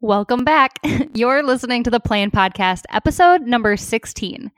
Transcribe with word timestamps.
Welcome 0.00 0.44
back. 0.44 0.78
You're 1.14 1.42
listening 1.42 1.82
to 1.82 1.90
the 1.90 1.98
Plan 1.98 2.30
Podcast, 2.30 2.82
episode 2.90 3.42
number 3.42 3.76
16. 3.76 4.52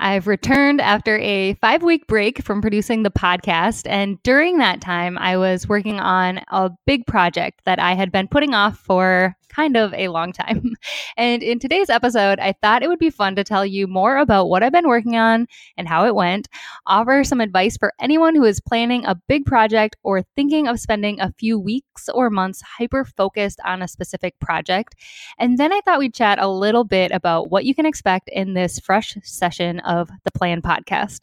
I've 0.00 0.26
returned 0.26 0.80
after 0.80 1.18
a 1.18 1.52
five 1.60 1.82
week 1.82 2.06
break 2.06 2.42
from 2.42 2.62
producing 2.62 3.02
the 3.02 3.10
podcast. 3.10 3.86
And 3.86 4.22
during 4.22 4.56
that 4.56 4.80
time, 4.80 5.18
I 5.18 5.36
was 5.36 5.68
working 5.68 6.00
on 6.00 6.40
a 6.48 6.70
big 6.86 7.06
project 7.06 7.60
that 7.66 7.78
I 7.78 7.92
had 7.92 8.10
been 8.10 8.26
putting 8.26 8.54
off 8.54 8.78
for 8.78 9.36
kind 9.48 9.76
of 9.76 9.92
a 9.94 10.08
long 10.08 10.32
time. 10.32 10.74
And 11.18 11.42
in 11.42 11.58
today's 11.58 11.88
episode, 11.88 12.38
I 12.38 12.52
thought 12.60 12.82
it 12.82 12.88
would 12.88 12.98
be 12.98 13.10
fun 13.10 13.36
to 13.36 13.44
tell 13.44 13.64
you 13.64 13.86
more 13.86 14.18
about 14.18 14.48
what 14.48 14.62
I've 14.62 14.72
been 14.72 14.88
working 14.88 15.16
on 15.16 15.46
and 15.78 15.88
how 15.88 16.04
it 16.04 16.14
went, 16.14 16.48
offer 16.86 17.24
some 17.24 17.40
advice 17.40 17.76
for 17.78 17.94
anyone 17.98 18.34
who 18.34 18.44
is 18.44 18.60
planning 18.60 19.06
a 19.06 19.14
big 19.26 19.46
project 19.46 19.96
or 20.02 20.22
thinking 20.36 20.68
of 20.68 20.78
spending 20.78 21.18
a 21.20 21.32
few 21.38 21.58
weeks 21.58 22.08
or 22.12 22.28
months 22.28 22.62
hyper 22.62 23.04
focused 23.04 23.60
on 23.64 23.80
a 23.80 23.88
specific 23.88 24.38
project. 24.40 24.94
And 25.38 25.56
then 25.56 25.72
I 25.72 25.80
thought 25.84 26.00
we'd 26.00 26.14
chat 26.14 26.38
a 26.38 26.48
little 26.48 26.84
bit 26.84 27.10
about 27.10 27.50
what 27.50 27.64
you 27.64 27.74
can 27.74 27.86
expect 27.86 28.28
in 28.28 28.54
this 28.54 28.78
fresh 28.78 29.16
session 29.22 29.80
of 29.80 30.10
the 30.24 30.32
Plan 30.32 30.60
podcast. 30.60 31.20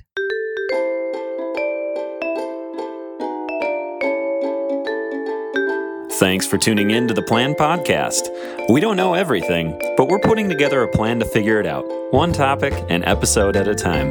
Thanks 6.23 6.47
for 6.47 6.57
tuning 6.57 6.91
in 6.91 7.05
to 7.09 7.13
the 7.13 7.21
Plan 7.21 7.53
Podcast. 7.53 8.29
We 8.69 8.79
don't 8.79 8.95
know 8.95 9.13
everything, 9.13 9.77
but 9.97 10.07
we're 10.07 10.21
putting 10.21 10.47
together 10.47 10.81
a 10.81 10.87
plan 10.87 11.19
to 11.19 11.25
figure 11.25 11.59
it 11.59 11.65
out, 11.65 11.83
one 12.13 12.31
topic 12.31 12.73
and 12.87 13.03
episode 13.03 13.57
at 13.57 13.67
a 13.67 13.75
time. 13.75 14.09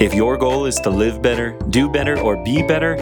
If 0.00 0.14
your 0.14 0.36
goal 0.36 0.66
is 0.66 0.74
to 0.80 0.90
live 0.90 1.22
better, 1.22 1.56
do 1.70 1.88
better, 1.88 2.18
or 2.18 2.42
be 2.42 2.66
better, 2.66 2.96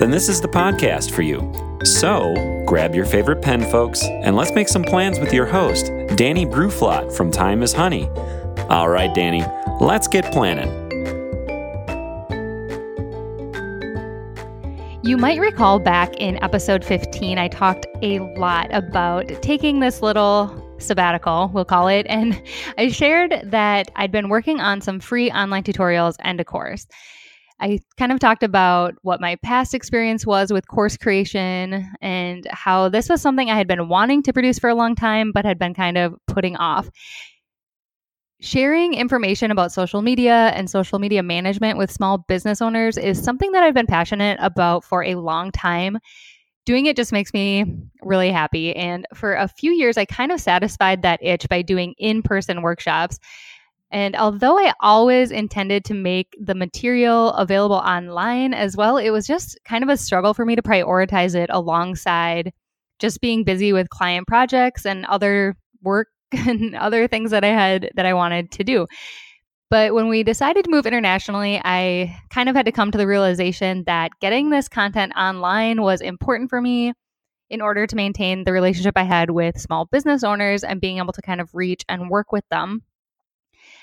then 0.00 0.10
this 0.10 0.28
is 0.28 0.40
the 0.40 0.48
podcast 0.48 1.12
for 1.12 1.22
you. 1.22 1.52
So 1.84 2.34
grab 2.66 2.92
your 2.92 3.06
favorite 3.06 3.40
pen, 3.40 3.62
folks, 3.70 4.02
and 4.02 4.34
let's 4.34 4.52
make 4.52 4.68
some 4.68 4.82
plans 4.82 5.20
with 5.20 5.32
your 5.32 5.46
host, 5.46 5.86
Dani 5.86 6.44
Bruflot 6.44 7.16
from 7.16 7.30
Thyme 7.30 7.62
is 7.62 7.72
Honey. 7.72 8.08
All 8.68 8.88
right, 8.88 9.14
Dani, 9.14 9.80
let's 9.80 10.08
get 10.08 10.32
planning. 10.32 10.81
You 15.12 15.18
might 15.18 15.40
recall 15.40 15.78
back 15.78 16.16
in 16.16 16.42
episode 16.42 16.82
15, 16.82 17.36
I 17.36 17.46
talked 17.46 17.84
a 18.00 18.20
lot 18.38 18.72
about 18.72 19.28
taking 19.42 19.80
this 19.80 20.00
little 20.00 20.74
sabbatical, 20.78 21.50
we'll 21.52 21.66
call 21.66 21.88
it, 21.88 22.06
and 22.08 22.42
I 22.78 22.88
shared 22.88 23.42
that 23.44 23.90
I'd 23.94 24.10
been 24.10 24.30
working 24.30 24.58
on 24.58 24.80
some 24.80 25.00
free 25.00 25.30
online 25.30 25.64
tutorials 25.64 26.16
and 26.20 26.40
a 26.40 26.46
course. 26.46 26.86
I 27.60 27.80
kind 27.98 28.10
of 28.10 28.20
talked 28.20 28.42
about 28.42 28.94
what 29.02 29.20
my 29.20 29.36
past 29.42 29.74
experience 29.74 30.24
was 30.24 30.50
with 30.50 30.66
course 30.66 30.96
creation 30.96 31.92
and 32.00 32.46
how 32.50 32.88
this 32.88 33.10
was 33.10 33.20
something 33.20 33.50
I 33.50 33.58
had 33.58 33.68
been 33.68 33.90
wanting 33.90 34.22
to 34.22 34.32
produce 34.32 34.58
for 34.58 34.70
a 34.70 34.74
long 34.74 34.94
time, 34.94 35.30
but 35.30 35.44
had 35.44 35.58
been 35.58 35.74
kind 35.74 35.98
of 35.98 36.14
putting 36.26 36.56
off. 36.56 36.88
Sharing 38.42 38.94
information 38.94 39.52
about 39.52 39.70
social 39.70 40.02
media 40.02 40.50
and 40.56 40.68
social 40.68 40.98
media 40.98 41.22
management 41.22 41.78
with 41.78 41.92
small 41.92 42.18
business 42.18 42.60
owners 42.60 42.98
is 42.98 43.22
something 43.22 43.52
that 43.52 43.62
I've 43.62 43.72
been 43.72 43.86
passionate 43.86 44.36
about 44.40 44.82
for 44.82 45.04
a 45.04 45.14
long 45.14 45.52
time. 45.52 45.98
Doing 46.66 46.86
it 46.86 46.96
just 46.96 47.12
makes 47.12 47.32
me 47.32 47.64
really 48.02 48.32
happy. 48.32 48.74
And 48.74 49.06
for 49.14 49.34
a 49.34 49.46
few 49.46 49.70
years, 49.70 49.96
I 49.96 50.06
kind 50.06 50.32
of 50.32 50.40
satisfied 50.40 51.02
that 51.02 51.20
itch 51.22 51.48
by 51.48 51.62
doing 51.62 51.94
in 51.98 52.20
person 52.20 52.62
workshops. 52.62 53.20
And 53.92 54.16
although 54.16 54.58
I 54.58 54.72
always 54.80 55.30
intended 55.30 55.84
to 55.84 55.94
make 55.94 56.36
the 56.40 56.56
material 56.56 57.28
available 57.34 57.76
online 57.76 58.54
as 58.54 58.76
well, 58.76 58.96
it 58.96 59.10
was 59.10 59.24
just 59.24 59.56
kind 59.64 59.84
of 59.84 59.88
a 59.88 59.96
struggle 59.96 60.34
for 60.34 60.44
me 60.44 60.56
to 60.56 60.62
prioritize 60.62 61.36
it 61.36 61.48
alongside 61.52 62.52
just 62.98 63.20
being 63.20 63.44
busy 63.44 63.72
with 63.72 63.88
client 63.90 64.26
projects 64.26 64.84
and 64.84 65.06
other 65.06 65.56
work 65.80 66.08
and 66.46 66.74
other 66.74 67.06
things 67.08 67.30
that 67.30 67.44
I 67.44 67.48
had 67.48 67.90
that 67.94 68.06
I 68.06 68.14
wanted 68.14 68.50
to 68.52 68.64
do. 68.64 68.86
But 69.70 69.94
when 69.94 70.08
we 70.08 70.22
decided 70.22 70.64
to 70.64 70.70
move 70.70 70.84
internationally, 70.84 71.60
I 71.64 72.14
kind 72.28 72.50
of 72.50 72.54
had 72.54 72.66
to 72.66 72.72
come 72.72 72.90
to 72.90 72.98
the 72.98 73.06
realization 73.06 73.84
that 73.84 74.10
getting 74.20 74.50
this 74.50 74.68
content 74.68 75.14
online 75.16 75.80
was 75.80 76.02
important 76.02 76.50
for 76.50 76.60
me 76.60 76.92
in 77.48 77.60
order 77.60 77.86
to 77.86 77.96
maintain 77.96 78.44
the 78.44 78.52
relationship 78.52 78.94
I 78.96 79.04
had 79.04 79.30
with 79.30 79.60
small 79.60 79.86
business 79.86 80.24
owners 80.24 80.62
and 80.62 80.80
being 80.80 80.98
able 80.98 81.12
to 81.14 81.22
kind 81.22 81.40
of 81.40 81.54
reach 81.54 81.84
and 81.88 82.10
work 82.10 82.32
with 82.32 82.44
them. 82.50 82.82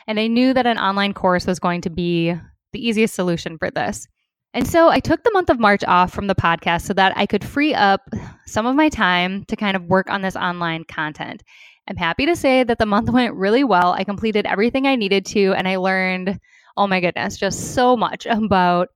And 0.05 0.19
I 0.19 0.27
knew 0.27 0.53
that 0.53 0.67
an 0.67 0.77
online 0.77 1.13
course 1.13 1.45
was 1.45 1.59
going 1.59 1.81
to 1.81 1.89
be 1.89 2.33
the 2.71 2.87
easiest 2.87 3.15
solution 3.15 3.57
for 3.57 3.71
this. 3.71 4.07
And 4.53 4.67
so 4.67 4.89
I 4.89 4.99
took 4.99 5.23
the 5.23 5.31
month 5.31 5.49
of 5.51 5.59
March 5.59 5.83
off 5.83 6.11
from 6.11 6.25
the 6.27 6.35
podcast 6.35 6.81
so 6.81 6.93
that 6.93 7.15
I 7.15 7.27
could 7.27 7.43
free 7.43 7.75
up 7.75 8.01
some 8.47 8.65
of 8.65 8.75
my 8.75 8.89
time 8.89 9.45
to 9.45 9.55
kind 9.55 9.75
of 9.75 9.85
work 9.85 10.09
on 10.09 10.23
this 10.23 10.35
online 10.35 10.83
content. 10.83 11.43
I'm 11.89 11.97
happy 11.97 12.27
to 12.27 12.35
say 12.35 12.63
that 12.63 12.77
the 12.77 12.85
month 12.85 13.09
went 13.11 13.33
really 13.33 13.63
well. 13.63 13.93
I 13.93 14.03
completed 14.03 14.45
everything 14.45 14.85
I 14.85 14.95
needed 14.95 15.25
to, 15.27 15.53
and 15.53 15.67
I 15.67 15.77
learned, 15.77 16.39
oh 16.77 16.87
my 16.87 16.99
goodness, 16.99 17.37
just 17.37 17.73
so 17.73 17.97
much 17.97 18.25
about 18.27 18.89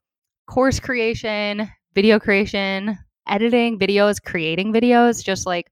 course 0.48 0.80
creation, 0.80 1.70
video 1.96 2.20
creation, 2.20 2.98
editing 3.28 3.80
videos, 3.80 4.24
creating 4.24 4.72
videos, 4.74 5.24
just 5.24 5.46
like 5.46 5.72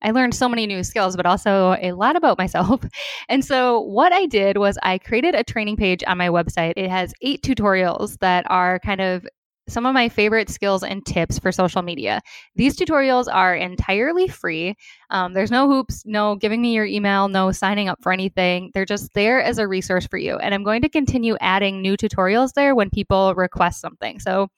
I 0.00 0.12
learned 0.12 0.34
so 0.34 0.48
many 0.48 0.66
new 0.66 0.84
skills, 0.84 1.16
but 1.16 1.26
also 1.26 1.76
a 1.80 1.92
lot 1.92 2.16
about 2.16 2.38
myself. 2.38 2.84
And 3.28 3.44
so, 3.44 3.80
what 3.80 4.12
I 4.12 4.26
did 4.26 4.56
was 4.56 4.78
I 4.82 4.98
created 4.98 5.34
a 5.34 5.44
training 5.44 5.76
page 5.76 6.02
on 6.06 6.16
my 6.18 6.28
website. 6.28 6.74
It 6.76 6.88
has 6.88 7.12
eight 7.20 7.42
tutorials 7.42 8.18
that 8.20 8.46
are 8.48 8.78
kind 8.80 9.00
of 9.00 9.26
some 9.68 9.86
of 9.86 9.94
my 9.94 10.08
favorite 10.08 10.48
skills 10.48 10.82
and 10.82 11.04
tips 11.04 11.38
for 11.38 11.52
social 11.52 11.82
media. 11.82 12.20
These 12.56 12.76
tutorials 12.76 13.32
are 13.32 13.54
entirely 13.54 14.28
free. 14.28 14.74
Um, 15.10 15.34
there's 15.34 15.50
no 15.50 15.68
hoops, 15.68 16.02
no 16.06 16.36
giving 16.36 16.62
me 16.62 16.74
your 16.74 16.86
email, 16.86 17.28
no 17.28 17.52
signing 17.52 17.88
up 17.88 18.02
for 18.02 18.12
anything. 18.12 18.70
They're 18.74 18.84
just 18.84 19.12
there 19.14 19.42
as 19.42 19.58
a 19.58 19.68
resource 19.68 20.06
for 20.06 20.18
you. 20.18 20.36
And 20.36 20.54
I'm 20.54 20.64
going 20.64 20.82
to 20.82 20.88
continue 20.88 21.36
adding 21.40 21.82
new 21.82 21.96
tutorials 21.96 22.54
there 22.54 22.74
when 22.74 22.90
people 22.90 23.34
request 23.34 23.80
something. 23.80 24.18
So 24.20 24.48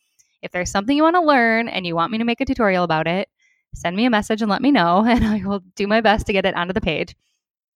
if 0.42 0.52
there's 0.52 0.70
something 0.70 0.96
you 0.96 1.02
want 1.02 1.16
to 1.16 1.22
learn 1.22 1.68
and 1.68 1.86
you 1.86 1.94
want 1.94 2.12
me 2.12 2.18
to 2.18 2.24
make 2.24 2.40
a 2.40 2.44
tutorial 2.44 2.84
about 2.84 3.06
it, 3.06 3.28
send 3.74 3.96
me 3.96 4.04
a 4.04 4.10
message 4.10 4.42
and 4.42 4.50
let 4.50 4.62
me 4.62 4.70
know, 4.70 5.04
and 5.08 5.24
I 5.24 5.42
will 5.44 5.60
do 5.76 5.86
my 5.86 6.00
best 6.00 6.26
to 6.26 6.32
get 6.32 6.46
it 6.46 6.54
onto 6.54 6.72
the 6.72 6.80
page. 6.80 7.14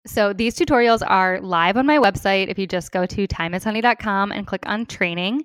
So 0.07 0.35
these 0.35 0.55
tutorials 0.55 1.03
are 1.07 1.41
live 1.41 1.79
on 1.79 1.87
my 1.87 1.99
website. 1.99 2.49
If 2.49 2.59
you 2.59 2.67
just 2.67 2.93
go 2.93 3.07
to 3.07 3.27
thymeishoney.com 3.27 4.33
and 4.33 4.47
click 4.47 4.63
on 4.67 4.85
training, 4.85 5.45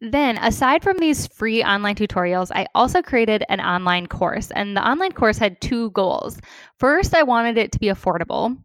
then, 0.00 0.38
aside 0.38 0.82
from 0.82 0.98
these 0.98 1.26
free 1.26 1.62
online 1.62 1.94
tutorials, 1.94 2.50
I 2.54 2.66
also 2.74 3.02
created 3.02 3.44
an 3.48 3.60
online 3.60 4.06
course. 4.06 4.50
And 4.50 4.76
the 4.76 4.86
online 4.86 5.12
course 5.12 5.36
had 5.36 5.60
two 5.60 5.90
goals. 5.90 6.40
First, 6.78 7.14
I 7.14 7.22
wanted 7.22 7.58
it 7.58 7.72
to 7.72 7.78
be 7.78 7.88
affordable, 7.88 8.56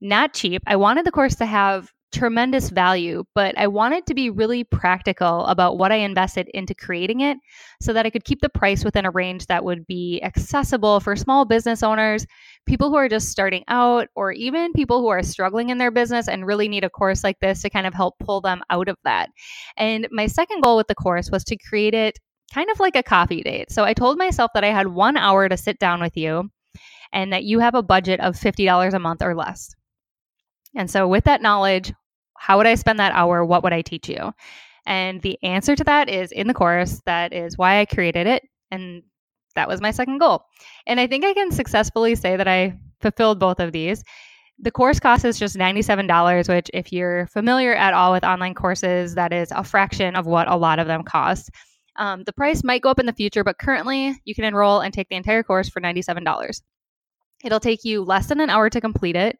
not 0.00 0.34
cheap. 0.34 0.62
I 0.66 0.76
wanted 0.76 1.04
the 1.04 1.12
course 1.12 1.34
to 1.36 1.46
have 1.46 1.92
tremendous 2.14 2.70
value, 2.70 3.24
but 3.34 3.58
I 3.58 3.66
wanted 3.66 4.06
to 4.06 4.14
be 4.14 4.30
really 4.30 4.62
practical 4.64 5.44
about 5.46 5.76
what 5.76 5.92
I 5.92 5.96
invested 5.96 6.48
into 6.54 6.74
creating 6.74 7.20
it 7.20 7.36
so 7.82 7.92
that 7.92 8.06
I 8.06 8.10
could 8.10 8.24
keep 8.24 8.40
the 8.40 8.48
price 8.48 8.84
within 8.84 9.04
a 9.04 9.10
range 9.10 9.46
that 9.46 9.64
would 9.64 9.86
be 9.86 10.20
accessible 10.22 11.00
for 11.00 11.16
small 11.16 11.44
business 11.44 11.82
owners, 11.82 12.26
people 12.66 12.88
who 12.88 12.96
are 12.96 13.08
just 13.08 13.28
starting 13.28 13.64
out, 13.68 14.08
or 14.14 14.32
even 14.32 14.72
people 14.72 15.00
who 15.00 15.08
are 15.08 15.22
struggling 15.22 15.70
in 15.70 15.78
their 15.78 15.90
business 15.90 16.28
and 16.28 16.46
really 16.46 16.68
need 16.68 16.84
a 16.84 16.90
course 16.90 17.24
like 17.24 17.40
this 17.40 17.62
to 17.62 17.70
kind 17.70 17.86
of 17.86 17.92
help 17.92 18.14
pull 18.20 18.40
them 18.40 18.62
out 18.70 18.88
of 18.88 18.96
that. 19.04 19.28
And 19.76 20.06
my 20.12 20.26
second 20.26 20.62
goal 20.62 20.76
with 20.76 20.86
the 20.86 20.94
course 20.94 21.30
was 21.30 21.44
to 21.44 21.56
create 21.56 21.94
it 21.94 22.18
kind 22.54 22.70
of 22.70 22.78
like 22.78 22.94
a 22.94 23.02
coffee 23.02 23.42
date. 23.42 23.72
So 23.72 23.84
I 23.84 23.92
told 23.92 24.16
myself 24.16 24.52
that 24.54 24.64
I 24.64 24.70
had 24.70 24.86
one 24.86 25.16
hour 25.16 25.48
to 25.48 25.56
sit 25.56 25.78
down 25.80 26.00
with 26.00 26.16
you 26.16 26.50
and 27.12 27.32
that 27.32 27.44
you 27.44 27.58
have 27.58 27.74
a 27.74 27.82
budget 27.82 28.20
of 28.20 28.36
$50 28.36 28.92
a 28.92 28.98
month 28.98 29.22
or 29.22 29.34
less. 29.34 29.74
And 30.76 30.90
so, 30.90 31.06
with 31.06 31.24
that 31.24 31.42
knowledge, 31.42 31.92
how 32.44 32.58
would 32.58 32.66
I 32.66 32.74
spend 32.74 32.98
that 32.98 33.14
hour? 33.14 33.42
What 33.42 33.62
would 33.62 33.72
I 33.72 33.80
teach 33.80 34.06
you? 34.06 34.34
And 34.84 35.22
the 35.22 35.42
answer 35.42 35.74
to 35.74 35.84
that 35.84 36.10
is 36.10 36.30
in 36.30 36.46
the 36.46 36.52
course. 36.52 37.00
That 37.06 37.32
is 37.32 37.56
why 37.56 37.80
I 37.80 37.86
created 37.86 38.26
it. 38.26 38.46
And 38.70 39.02
that 39.54 39.66
was 39.66 39.80
my 39.80 39.92
second 39.92 40.18
goal. 40.18 40.44
And 40.86 41.00
I 41.00 41.06
think 41.06 41.24
I 41.24 41.32
can 41.32 41.52
successfully 41.52 42.14
say 42.16 42.36
that 42.36 42.46
I 42.46 42.78
fulfilled 43.00 43.40
both 43.40 43.60
of 43.60 43.72
these. 43.72 44.04
The 44.58 44.70
course 44.70 45.00
cost 45.00 45.24
is 45.24 45.38
just 45.38 45.56
$97, 45.56 46.46
which, 46.50 46.70
if 46.74 46.92
you're 46.92 47.28
familiar 47.28 47.74
at 47.74 47.94
all 47.94 48.12
with 48.12 48.24
online 48.24 48.54
courses, 48.54 49.14
that 49.14 49.32
is 49.32 49.50
a 49.50 49.64
fraction 49.64 50.14
of 50.14 50.26
what 50.26 50.46
a 50.46 50.56
lot 50.56 50.78
of 50.78 50.86
them 50.86 51.02
cost. 51.02 51.48
Um, 51.96 52.24
the 52.24 52.34
price 52.34 52.62
might 52.62 52.82
go 52.82 52.90
up 52.90 53.00
in 53.00 53.06
the 53.06 53.14
future, 53.14 53.42
but 53.42 53.58
currently 53.58 54.20
you 54.26 54.34
can 54.34 54.44
enroll 54.44 54.80
and 54.80 54.92
take 54.92 55.08
the 55.08 55.16
entire 55.16 55.42
course 55.42 55.70
for 55.70 55.80
$97. 55.80 56.60
It'll 57.42 57.60
take 57.60 57.84
you 57.84 58.04
less 58.04 58.26
than 58.26 58.40
an 58.40 58.50
hour 58.50 58.68
to 58.68 58.82
complete 58.82 59.16
it 59.16 59.38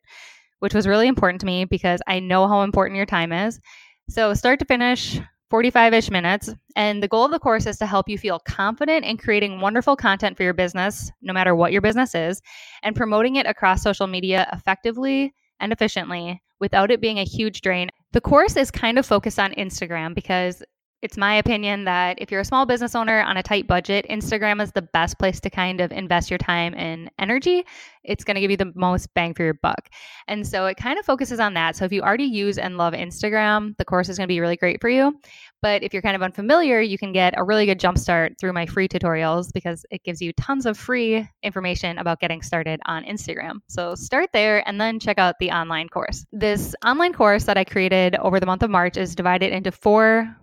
which 0.61 0.75
was 0.75 0.87
really 0.87 1.09
important 1.09 1.41
to 1.41 1.47
me 1.47 1.65
because 1.65 2.01
I 2.07 2.21
know 2.21 2.49
how 2.49 2.63
important 2.63 2.97
your 2.97 3.07
time 3.07 3.33
is. 3.33 3.61
So, 4.09 4.35
start 4.35 4.59
to 4.59 4.65
finish, 4.65 5.21
45 5.51 5.95
ish 5.95 6.11
minutes. 6.11 6.51
And 6.77 7.03
the 7.03 7.09
goal 7.09 7.25
of 7.25 7.31
the 7.31 7.39
course 7.39 7.67
is 7.67 7.79
to 7.79 7.87
help 7.87 8.09
you 8.09 8.19
feel 8.19 8.41
confident 8.41 9.05
in 9.05 9.17
creating 9.17 9.61
wonderful 9.61 9.97
content 9.97 10.37
for 10.37 10.43
your 10.43 10.55
business, 10.55 11.11
no 11.23 11.33
matter 11.33 11.55
what 11.55 11.73
your 11.73 11.81
business 11.81 12.15
is, 12.15 12.43
and 12.83 12.97
promoting 12.97 13.37
it 13.37 13.47
across 13.47 13.83
social 13.83 14.07
media 14.07 14.49
effectively 14.53 15.33
and 15.61 15.73
efficiently 15.73 16.43
without 16.61 16.91
it 16.91 17.01
being 17.01 17.19
a 17.19 17.25
huge 17.25 17.61
drain. 17.61 17.89
The 18.13 18.21
course 18.21 18.57
is 18.57 18.71
kind 18.71 18.99
of 18.99 19.07
focused 19.07 19.39
on 19.39 19.53
Instagram 19.53 20.15
because 20.15 20.63
it's 21.05 21.19
my 21.19 21.35
opinion 21.35 21.85
that 21.85 22.17
if 22.19 22.31
you're 22.31 22.41
a 22.41 22.47
small 22.47 22.65
business 22.65 22.95
owner 22.95 23.21
on 23.21 23.37
a 23.37 23.43
tight 23.43 23.67
budget, 23.67 24.07
Instagram 24.09 24.63
is 24.63 24.73
the 24.73 24.81
best 24.81 25.19
place 25.19 25.39
to 25.39 25.51
kind 25.51 25.83
of 25.83 25.93
invest 25.93 26.31
your 26.31 26.39
time 26.39 26.75
and 26.75 27.11
energy. 27.19 27.63
It's 28.05 28.25
going 28.25 28.37
to 28.37 28.41
give 28.41 28.51
you 28.51 28.57
the 28.57 28.73
most 28.75 29.13
bang 29.13 29.35
for 29.35 29.43
your 29.43 29.53
buck. 29.53 29.91
And 30.29 30.47
so 30.47 30.65
it 30.65 30.79
kind 30.79 30.99
of 30.99 31.05
focuses 31.05 31.41
on 31.41 31.53
that. 31.55 31.77
So 31.77 31.85
if 31.85 31.93
you 31.93 32.01
already 32.01 32.25
use 32.25 32.57
and 32.57 32.79
love 32.79 32.95
Instagram, 32.95 33.77
the 33.77 33.85
course 33.85 34.09
is 34.09 34.17
going 34.17 34.27
to 34.27 34.33
be 34.33 34.41
really 34.41 34.57
great 34.57 34.81
for 34.81 34.89
you. 34.89 35.21
But 35.61 35.83
if 35.83 35.93
you're 35.93 36.01
kind 36.01 36.17
of 36.17 36.23
unfamiliar, 36.23 36.81
you 36.81 36.97
can 36.97 37.13
get 37.13 37.35
a 37.37 37.45
really 37.45 37.67
good 37.67 37.79
jumpstart 37.81 38.39
through 38.41 38.55
my 38.55 38.65
free 38.65 38.89
tutorials 38.89 39.53
because 39.53 39.85
it 39.91 40.05
gives 40.05 40.23
you 40.23 40.33
tons 40.33 40.65
of 40.65 40.79
free 40.79 41.29
information 41.43 41.99
about 41.99 42.19
getting 42.19 42.41
started 42.41 42.81
on 42.87 43.05
Instagram. 43.05 43.57
So 43.69 43.95
start 43.95 44.31
there 44.33 44.67
and 44.67 44.81
then 44.81 45.01
check 45.01 45.19
out 45.19 45.35
the 45.39 45.51
online 45.51 45.91
course. 45.91 46.25
This 46.33 46.75
online 46.83 47.13
course 47.13 47.45
that 47.45 47.59
I 47.59 47.65
created 47.65 48.17
over 48.17 48.41
the 48.41 48.47
month 48.47 48.63
of 48.63 48.71
March 48.71 48.97
is 48.97 49.15
divided 49.15 49.53
into 49.53 49.71
four 49.71 50.35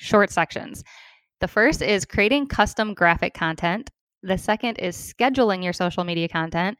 short 0.00 0.30
sections. 0.30 0.82
The 1.40 1.48
first 1.48 1.82
is 1.82 2.04
creating 2.04 2.46
custom 2.46 2.94
graphic 2.94 3.34
content. 3.34 3.90
The 4.22 4.38
second 4.38 4.78
is 4.78 4.96
scheduling 4.96 5.62
your 5.62 5.72
social 5.72 6.04
media 6.04 6.28
content. 6.28 6.78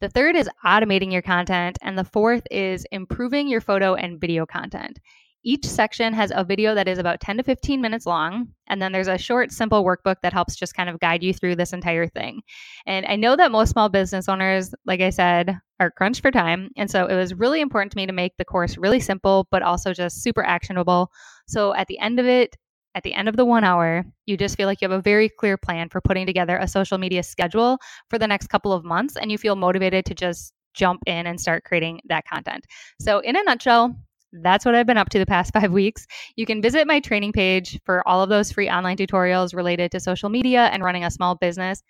The 0.00 0.08
third 0.08 0.34
is 0.34 0.48
automating 0.64 1.12
your 1.12 1.22
content. 1.22 1.78
And 1.82 1.98
the 1.98 2.04
fourth 2.04 2.42
is 2.50 2.86
improving 2.90 3.48
your 3.48 3.60
photo 3.60 3.94
and 3.94 4.20
video 4.20 4.46
content. 4.46 4.98
Each 5.44 5.66
section 5.66 6.14
has 6.14 6.32
a 6.34 6.42
video 6.42 6.74
that 6.74 6.88
is 6.88 6.98
about 6.98 7.20
10 7.20 7.36
to 7.36 7.42
15 7.42 7.80
minutes 7.80 8.06
long. 8.06 8.48
And 8.66 8.80
then 8.80 8.92
there's 8.92 9.08
a 9.08 9.18
short, 9.18 9.52
simple 9.52 9.84
workbook 9.84 10.16
that 10.22 10.32
helps 10.32 10.56
just 10.56 10.74
kind 10.74 10.88
of 10.88 10.98
guide 11.00 11.22
you 11.22 11.34
through 11.34 11.56
this 11.56 11.74
entire 11.74 12.06
thing. 12.06 12.40
And 12.86 13.04
I 13.06 13.16
know 13.16 13.36
that 13.36 13.52
most 13.52 13.70
small 13.70 13.90
business 13.90 14.28
owners, 14.28 14.74
like 14.86 15.00
I 15.00 15.10
said, 15.10 15.58
are 15.80 15.90
crunched 15.90 16.22
for 16.22 16.30
time. 16.30 16.70
And 16.76 16.90
so 16.90 17.06
it 17.06 17.14
was 17.14 17.34
really 17.34 17.60
important 17.60 17.92
to 17.92 17.96
me 17.96 18.06
to 18.06 18.12
make 18.12 18.36
the 18.38 18.44
course 18.44 18.78
really 18.78 19.00
simple, 19.00 19.46
but 19.50 19.62
also 19.62 19.92
just 19.92 20.22
super 20.22 20.42
actionable. 20.42 21.10
So 21.46 21.74
at 21.74 21.88
the 21.88 21.98
end 21.98 22.18
of 22.18 22.26
it, 22.26 22.56
at 22.94 23.02
the 23.02 23.12
end 23.12 23.28
of 23.28 23.36
the 23.36 23.44
one 23.44 23.64
hour, 23.64 24.04
you 24.24 24.36
just 24.36 24.56
feel 24.56 24.66
like 24.66 24.80
you 24.80 24.88
have 24.88 24.98
a 24.98 25.02
very 25.02 25.28
clear 25.28 25.56
plan 25.56 25.88
for 25.88 26.00
putting 26.00 26.26
together 26.26 26.56
a 26.56 26.68
social 26.68 26.96
media 26.96 27.22
schedule 27.22 27.78
for 28.08 28.18
the 28.18 28.26
next 28.26 28.46
couple 28.46 28.72
of 28.72 28.84
months, 28.84 29.16
and 29.16 29.32
you 29.32 29.38
feel 29.38 29.56
motivated 29.56 30.04
to 30.06 30.14
just 30.14 30.52
jump 30.74 31.02
in 31.06 31.26
and 31.26 31.40
start 31.40 31.64
creating 31.64 32.00
that 32.06 32.24
content. 32.26 32.64
So, 33.00 33.18
in 33.18 33.36
a 33.36 33.42
nutshell, 33.42 33.96
that's 34.42 34.64
what 34.64 34.74
I've 34.74 34.86
been 34.86 34.96
up 34.96 35.10
to 35.10 35.18
the 35.18 35.26
past 35.26 35.52
five 35.58 35.72
weeks. 35.72 36.06
You 36.36 36.46
can 36.46 36.60
visit 36.60 36.86
my 36.86 37.00
training 37.00 37.32
page 37.32 37.80
for 37.84 38.06
all 38.08 38.22
of 38.22 38.28
those 38.28 38.52
free 38.52 38.68
online 38.68 38.96
tutorials 38.96 39.54
related 39.54 39.90
to 39.92 40.00
social 40.00 40.28
media 40.28 40.64
and 40.72 40.82
running 40.82 41.04
a 41.04 41.10
small 41.10 41.34
business. 41.34 41.82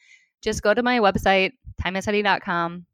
Just 0.43 0.63
go 0.63 0.75
to 0.75 0.83
my 0.83 0.99
website, 0.99 1.53
thymeishoney.com, 1.83 2.85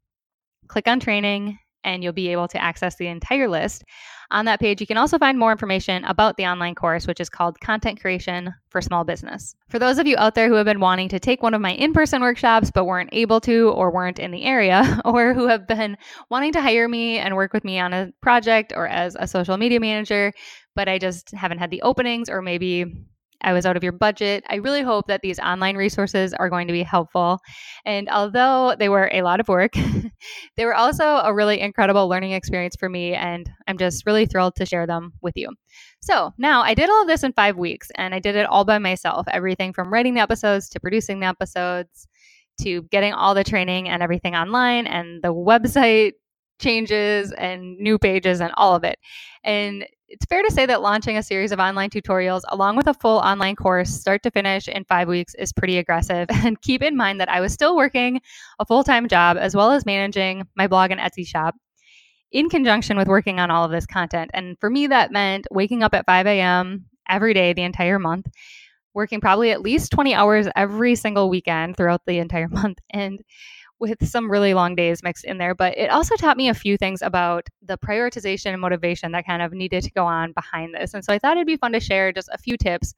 click 0.67 0.87
on 0.87 0.99
training, 0.99 1.59
and 1.83 2.03
you'll 2.03 2.13
be 2.13 2.29
able 2.29 2.47
to 2.49 2.61
access 2.61 2.95
the 2.95 3.07
entire 3.07 3.47
list. 3.47 3.83
On 4.31 4.45
that 4.45 4.61
page, 4.61 4.79
you 4.79 4.87
can 4.87 4.97
also 4.97 5.17
find 5.17 5.37
more 5.37 5.51
information 5.51 6.05
about 6.05 6.37
the 6.37 6.45
online 6.45 6.73
course, 6.73 7.05
which 7.05 7.19
is 7.19 7.29
called 7.29 7.59
Content 7.59 7.99
Creation 7.99 8.53
for 8.69 8.81
Small 8.81 9.03
Business. 9.03 9.55
For 9.67 9.77
those 9.77 9.99
of 9.99 10.07
you 10.07 10.15
out 10.17 10.35
there 10.35 10.47
who 10.47 10.53
have 10.53 10.65
been 10.65 10.79
wanting 10.79 11.09
to 11.09 11.19
take 11.19 11.43
one 11.43 11.53
of 11.53 11.59
my 11.59 11.73
in 11.73 11.91
person 11.91 12.21
workshops 12.21 12.71
but 12.71 12.85
weren't 12.85 13.09
able 13.11 13.41
to 13.41 13.69
or 13.71 13.91
weren't 13.91 14.19
in 14.19 14.31
the 14.31 14.43
area, 14.43 15.01
or 15.05 15.33
who 15.33 15.47
have 15.47 15.67
been 15.67 15.97
wanting 16.29 16.53
to 16.53 16.61
hire 16.61 16.87
me 16.87 17.17
and 17.17 17.35
work 17.35 17.51
with 17.51 17.65
me 17.65 17.77
on 17.77 17.93
a 17.93 18.11
project 18.21 18.71
or 18.73 18.87
as 18.87 19.17
a 19.19 19.27
social 19.27 19.57
media 19.57 19.81
manager, 19.81 20.31
but 20.75 20.87
I 20.87 20.97
just 20.97 21.31
haven't 21.31 21.59
had 21.59 21.71
the 21.71 21.81
openings 21.81 22.29
or 22.29 22.41
maybe 22.41 22.85
I 23.43 23.53
was 23.53 23.65
out 23.65 23.77
of 23.77 23.83
your 23.83 23.91
budget. 23.91 24.43
I 24.49 24.55
really 24.55 24.81
hope 24.81 25.07
that 25.07 25.21
these 25.21 25.39
online 25.39 25.75
resources 25.77 26.33
are 26.33 26.49
going 26.49 26.67
to 26.67 26.73
be 26.73 26.83
helpful. 26.83 27.39
And 27.85 28.09
although 28.09 28.75
they 28.77 28.89
were 28.89 29.09
a 29.11 29.21
lot 29.21 29.39
of 29.39 29.47
work, 29.47 29.73
they 30.57 30.65
were 30.65 30.75
also 30.75 31.03
a 31.03 31.33
really 31.33 31.59
incredible 31.59 32.07
learning 32.07 32.31
experience 32.31 32.75
for 32.79 32.89
me. 32.89 33.13
And 33.13 33.49
I'm 33.67 33.77
just 33.77 34.05
really 34.05 34.25
thrilled 34.25 34.55
to 34.55 34.65
share 34.65 34.87
them 34.87 35.13
with 35.21 35.33
you. 35.35 35.49
So 36.01 36.33
now 36.37 36.61
I 36.61 36.73
did 36.73 36.89
all 36.89 37.01
of 37.01 37.07
this 37.07 37.23
in 37.23 37.33
five 37.33 37.57
weeks 37.57 37.89
and 37.95 38.15
I 38.15 38.19
did 38.19 38.35
it 38.35 38.45
all 38.47 38.65
by 38.65 38.79
myself 38.79 39.27
everything 39.31 39.73
from 39.73 39.91
writing 39.91 40.13
the 40.13 40.21
episodes 40.21 40.69
to 40.69 40.79
producing 40.79 41.19
the 41.19 41.27
episodes 41.27 42.07
to 42.61 42.83
getting 42.83 43.13
all 43.13 43.33
the 43.33 43.43
training 43.43 43.89
and 43.89 44.03
everything 44.03 44.35
online 44.35 44.87
and 44.87 45.21
the 45.23 45.33
website 45.33 46.13
changes 46.59 47.31
and 47.31 47.77
new 47.77 47.97
pages 47.97 48.39
and 48.39 48.53
all 48.55 48.75
of 48.75 48.83
it. 48.83 48.99
And 49.43 49.85
it's 50.11 50.25
fair 50.25 50.43
to 50.43 50.51
say 50.51 50.65
that 50.65 50.81
launching 50.81 51.17
a 51.17 51.23
series 51.23 51.53
of 51.53 51.59
online 51.59 51.89
tutorials 51.89 52.41
along 52.49 52.75
with 52.75 52.87
a 52.87 52.93
full 52.93 53.19
online 53.19 53.55
course, 53.55 53.89
start 53.89 54.21
to 54.23 54.31
finish 54.31 54.67
in 54.67 54.83
five 54.83 55.07
weeks, 55.07 55.33
is 55.35 55.53
pretty 55.53 55.77
aggressive. 55.77 56.27
And 56.43 56.61
keep 56.61 56.81
in 56.81 56.97
mind 56.97 57.21
that 57.21 57.29
I 57.29 57.39
was 57.39 57.53
still 57.53 57.77
working 57.77 58.19
a 58.59 58.65
full 58.65 58.83
time 58.83 59.07
job 59.07 59.37
as 59.39 59.55
well 59.55 59.71
as 59.71 59.85
managing 59.85 60.47
my 60.55 60.67
blog 60.67 60.91
and 60.91 60.99
Etsy 60.99 61.25
shop 61.25 61.55
in 62.31 62.49
conjunction 62.49 62.97
with 62.97 63.07
working 63.07 63.39
on 63.39 63.51
all 63.51 63.63
of 63.63 63.71
this 63.71 63.85
content. 63.85 64.31
And 64.33 64.57
for 64.59 64.69
me, 64.69 64.87
that 64.87 65.11
meant 65.11 65.47
waking 65.49 65.81
up 65.81 65.93
at 65.93 66.05
5 66.05 66.27
a.m. 66.27 66.85
every 67.07 67.33
day 67.33 67.53
the 67.53 67.63
entire 67.63 67.99
month, 67.99 68.27
working 68.93 69.21
probably 69.21 69.51
at 69.51 69.61
least 69.61 69.91
20 69.91 70.13
hours 70.13 70.47
every 70.55 70.95
single 70.95 71.29
weekend 71.29 71.77
throughout 71.77 72.01
the 72.05 72.17
entire 72.17 72.47
month. 72.49 72.79
And 72.89 73.21
with 73.81 74.07
some 74.07 74.31
really 74.31 74.53
long 74.53 74.75
days 74.75 75.03
mixed 75.03 75.25
in 75.25 75.39
there. 75.39 75.55
But 75.55 75.77
it 75.77 75.89
also 75.89 76.15
taught 76.15 76.37
me 76.37 76.47
a 76.47 76.53
few 76.53 76.77
things 76.77 77.01
about 77.01 77.47
the 77.61 77.77
prioritization 77.77 78.53
and 78.53 78.61
motivation 78.61 79.11
that 79.11 79.25
kind 79.25 79.41
of 79.41 79.51
needed 79.51 79.83
to 79.83 79.91
go 79.91 80.05
on 80.05 80.31
behind 80.33 80.73
this. 80.73 80.93
And 80.93 81.03
so 81.03 81.11
I 81.11 81.19
thought 81.19 81.35
it'd 81.35 81.47
be 81.47 81.57
fun 81.57 81.73
to 81.73 81.79
share 81.79 82.13
just 82.13 82.29
a 82.31 82.37
few 82.37 82.55
tips 82.55 82.93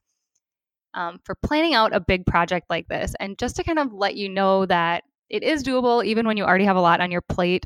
um, 0.94 1.20
for 1.24 1.36
planning 1.36 1.74
out 1.74 1.96
a 1.96 2.00
big 2.00 2.26
project 2.26 2.68
like 2.70 2.88
this 2.88 3.16
and 3.20 3.38
just 3.40 3.56
to 3.56 3.64
kind 3.64 3.80
of 3.80 3.94
let 3.94 4.16
you 4.16 4.30
know 4.30 4.66
that 4.66 5.04
it 5.30 5.42
is 5.42 5.64
doable 5.64 6.06
even 6.06 6.28
when 6.28 6.38
you 6.38 6.44
already 6.44 6.66
have 6.66 6.76
a 6.76 6.82
lot 6.82 7.02
on 7.02 7.10
your 7.10 7.22
plate 7.22 7.66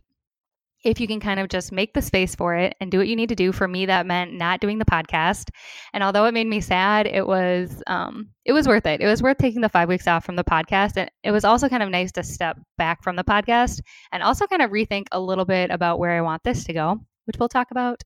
if 0.87 1.01
you 1.01 1.07
can 1.07 1.19
kind 1.19 1.37
of 1.37 1.49
just 1.49 1.73
make 1.73 1.93
the 1.93 2.01
space 2.01 2.33
for 2.33 2.55
it 2.55 2.73
and 2.79 2.89
do 2.89 2.97
what 2.97 3.09
you 3.09 3.15
need 3.17 3.27
to 3.27 3.35
do. 3.35 3.51
For 3.51 3.67
me 3.67 3.85
that 3.87 4.05
meant 4.05 4.31
not 4.31 4.61
doing 4.61 4.79
the 4.79 4.85
podcast. 4.85 5.49
And 5.93 6.01
although 6.01 6.23
it 6.23 6.33
made 6.33 6.47
me 6.47 6.61
sad 6.61 7.07
it 7.07 7.27
was 7.27 7.83
um 7.87 8.29
it 8.45 8.53
was 8.53 8.69
worth 8.69 8.85
it. 8.85 9.01
It 9.01 9.05
was 9.05 9.21
worth 9.21 9.37
taking 9.37 9.59
the 9.59 9.67
five 9.67 9.89
weeks 9.89 10.07
off 10.07 10.23
from 10.23 10.37
the 10.37 10.45
podcast. 10.45 10.93
And 10.95 11.11
it 11.23 11.31
was 11.31 11.43
also 11.43 11.67
kind 11.67 11.83
of 11.83 11.89
nice 11.89 12.13
to 12.13 12.23
step 12.23 12.57
back 12.77 13.03
from 13.03 13.17
the 13.17 13.25
podcast 13.25 13.81
and 14.13 14.23
also 14.23 14.47
kind 14.47 14.61
of 14.61 14.71
rethink 14.71 15.07
a 15.11 15.19
little 15.19 15.45
bit 15.45 15.71
about 15.71 15.99
where 15.99 16.11
i 16.11 16.21
want 16.21 16.43
this 16.43 16.63
to 16.63 16.73
go 16.73 16.99
which 17.25 17.37
we'll 17.37 17.49
talk 17.49 17.71
about 17.71 18.01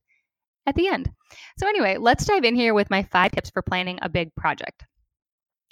at 0.66 0.74
the 0.74 0.88
end. 0.88 1.08
So 1.58 1.68
anyway 1.68 1.98
let's 1.98 2.24
dive 2.24 2.44
in 2.44 2.56
here 2.56 2.74
with 2.74 2.90
my 2.90 3.04
five 3.04 3.30
tips 3.30 3.50
for 3.50 3.62
planning 3.62 4.00
a 4.02 4.08
big 4.08 4.34
project. 4.34 4.84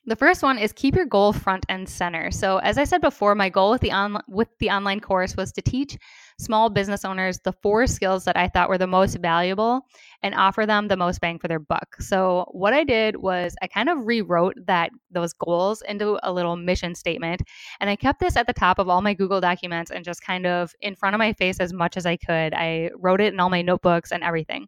The 0.06 0.16
first 0.16 0.42
one 0.42 0.58
is 0.58 0.72
keep 0.72 0.94
your 0.94 1.04
goal 1.04 1.32
front 1.32 1.66
and 1.68 1.88
center. 1.88 2.30
So, 2.30 2.56
as 2.58 2.78
I 2.78 2.84
said 2.84 3.02
before, 3.02 3.34
my 3.34 3.50
goal 3.50 3.70
with 3.70 3.82
the 3.82 3.92
on 3.92 4.22
with 4.28 4.48
the 4.58 4.70
online 4.70 5.00
course 5.00 5.36
was 5.36 5.52
to 5.52 5.62
teach 5.62 5.98
small 6.40 6.70
business 6.70 7.04
owners 7.04 7.38
the 7.44 7.52
four 7.52 7.86
skills 7.86 8.24
that 8.24 8.36
I 8.36 8.48
thought 8.48 8.68
were 8.68 8.78
the 8.78 8.86
most 8.86 9.16
valuable 9.16 9.82
and 10.22 10.34
offer 10.34 10.66
them 10.66 10.88
the 10.88 10.96
most 10.96 11.20
bang 11.20 11.38
for 11.38 11.48
their 11.48 11.58
buck. 11.58 11.96
So, 12.00 12.46
what 12.52 12.72
I 12.72 12.84
did 12.84 13.16
was 13.16 13.54
I 13.62 13.66
kind 13.66 13.88
of 13.88 14.06
rewrote 14.06 14.54
that 14.66 14.90
those 15.10 15.32
goals 15.32 15.82
into 15.88 16.18
a 16.22 16.32
little 16.32 16.56
mission 16.56 16.94
statement, 16.94 17.42
and 17.80 17.90
I 17.90 17.96
kept 17.96 18.20
this 18.20 18.36
at 18.36 18.46
the 18.46 18.52
top 18.52 18.78
of 18.78 18.88
all 18.88 19.02
my 19.02 19.14
Google 19.14 19.40
documents 19.40 19.90
and 19.90 20.04
just 20.04 20.22
kind 20.22 20.46
of 20.46 20.72
in 20.80 20.94
front 20.96 21.14
of 21.14 21.18
my 21.18 21.32
face 21.32 21.60
as 21.60 21.72
much 21.72 21.96
as 21.96 22.06
I 22.06 22.16
could. 22.16 22.54
I 22.54 22.90
wrote 22.96 23.20
it 23.20 23.32
in 23.32 23.40
all 23.40 23.50
my 23.50 23.62
notebooks 23.62 24.12
and 24.12 24.22
everything. 24.22 24.66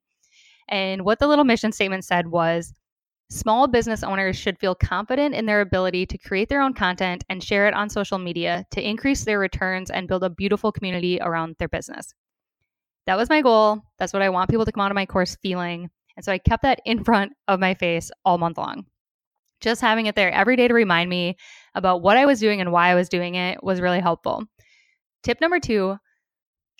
And 0.68 1.04
what 1.04 1.18
the 1.18 1.26
little 1.26 1.44
mission 1.44 1.72
statement 1.72 2.04
said 2.04 2.28
was 2.28 2.72
Small 3.32 3.66
business 3.66 4.02
owners 4.04 4.36
should 4.36 4.58
feel 4.58 4.74
confident 4.74 5.34
in 5.34 5.46
their 5.46 5.62
ability 5.62 6.04
to 6.04 6.18
create 6.18 6.50
their 6.50 6.60
own 6.60 6.74
content 6.74 7.24
and 7.30 7.42
share 7.42 7.66
it 7.66 7.72
on 7.72 7.88
social 7.88 8.18
media 8.18 8.66
to 8.72 8.86
increase 8.86 9.24
their 9.24 9.38
returns 9.38 9.90
and 9.90 10.06
build 10.06 10.22
a 10.22 10.28
beautiful 10.28 10.70
community 10.70 11.18
around 11.18 11.56
their 11.58 11.66
business. 11.66 12.12
That 13.06 13.16
was 13.16 13.30
my 13.30 13.40
goal. 13.40 13.80
That's 13.98 14.12
what 14.12 14.20
I 14.20 14.28
want 14.28 14.50
people 14.50 14.66
to 14.66 14.70
come 14.70 14.82
out 14.82 14.90
of 14.90 14.96
my 14.96 15.06
course 15.06 15.34
feeling. 15.36 15.88
And 16.14 16.22
so 16.22 16.30
I 16.30 16.36
kept 16.36 16.62
that 16.64 16.82
in 16.84 17.04
front 17.04 17.32
of 17.48 17.58
my 17.58 17.72
face 17.72 18.10
all 18.22 18.36
month 18.36 18.58
long. 18.58 18.84
Just 19.62 19.80
having 19.80 20.04
it 20.04 20.14
there 20.14 20.30
every 20.30 20.56
day 20.56 20.68
to 20.68 20.74
remind 20.74 21.08
me 21.08 21.38
about 21.74 22.02
what 22.02 22.18
I 22.18 22.26
was 22.26 22.38
doing 22.38 22.60
and 22.60 22.70
why 22.70 22.88
I 22.88 22.94
was 22.94 23.08
doing 23.08 23.36
it 23.36 23.64
was 23.64 23.80
really 23.80 24.00
helpful. 24.00 24.44
Tip 25.22 25.40
number 25.40 25.58
two 25.58 25.96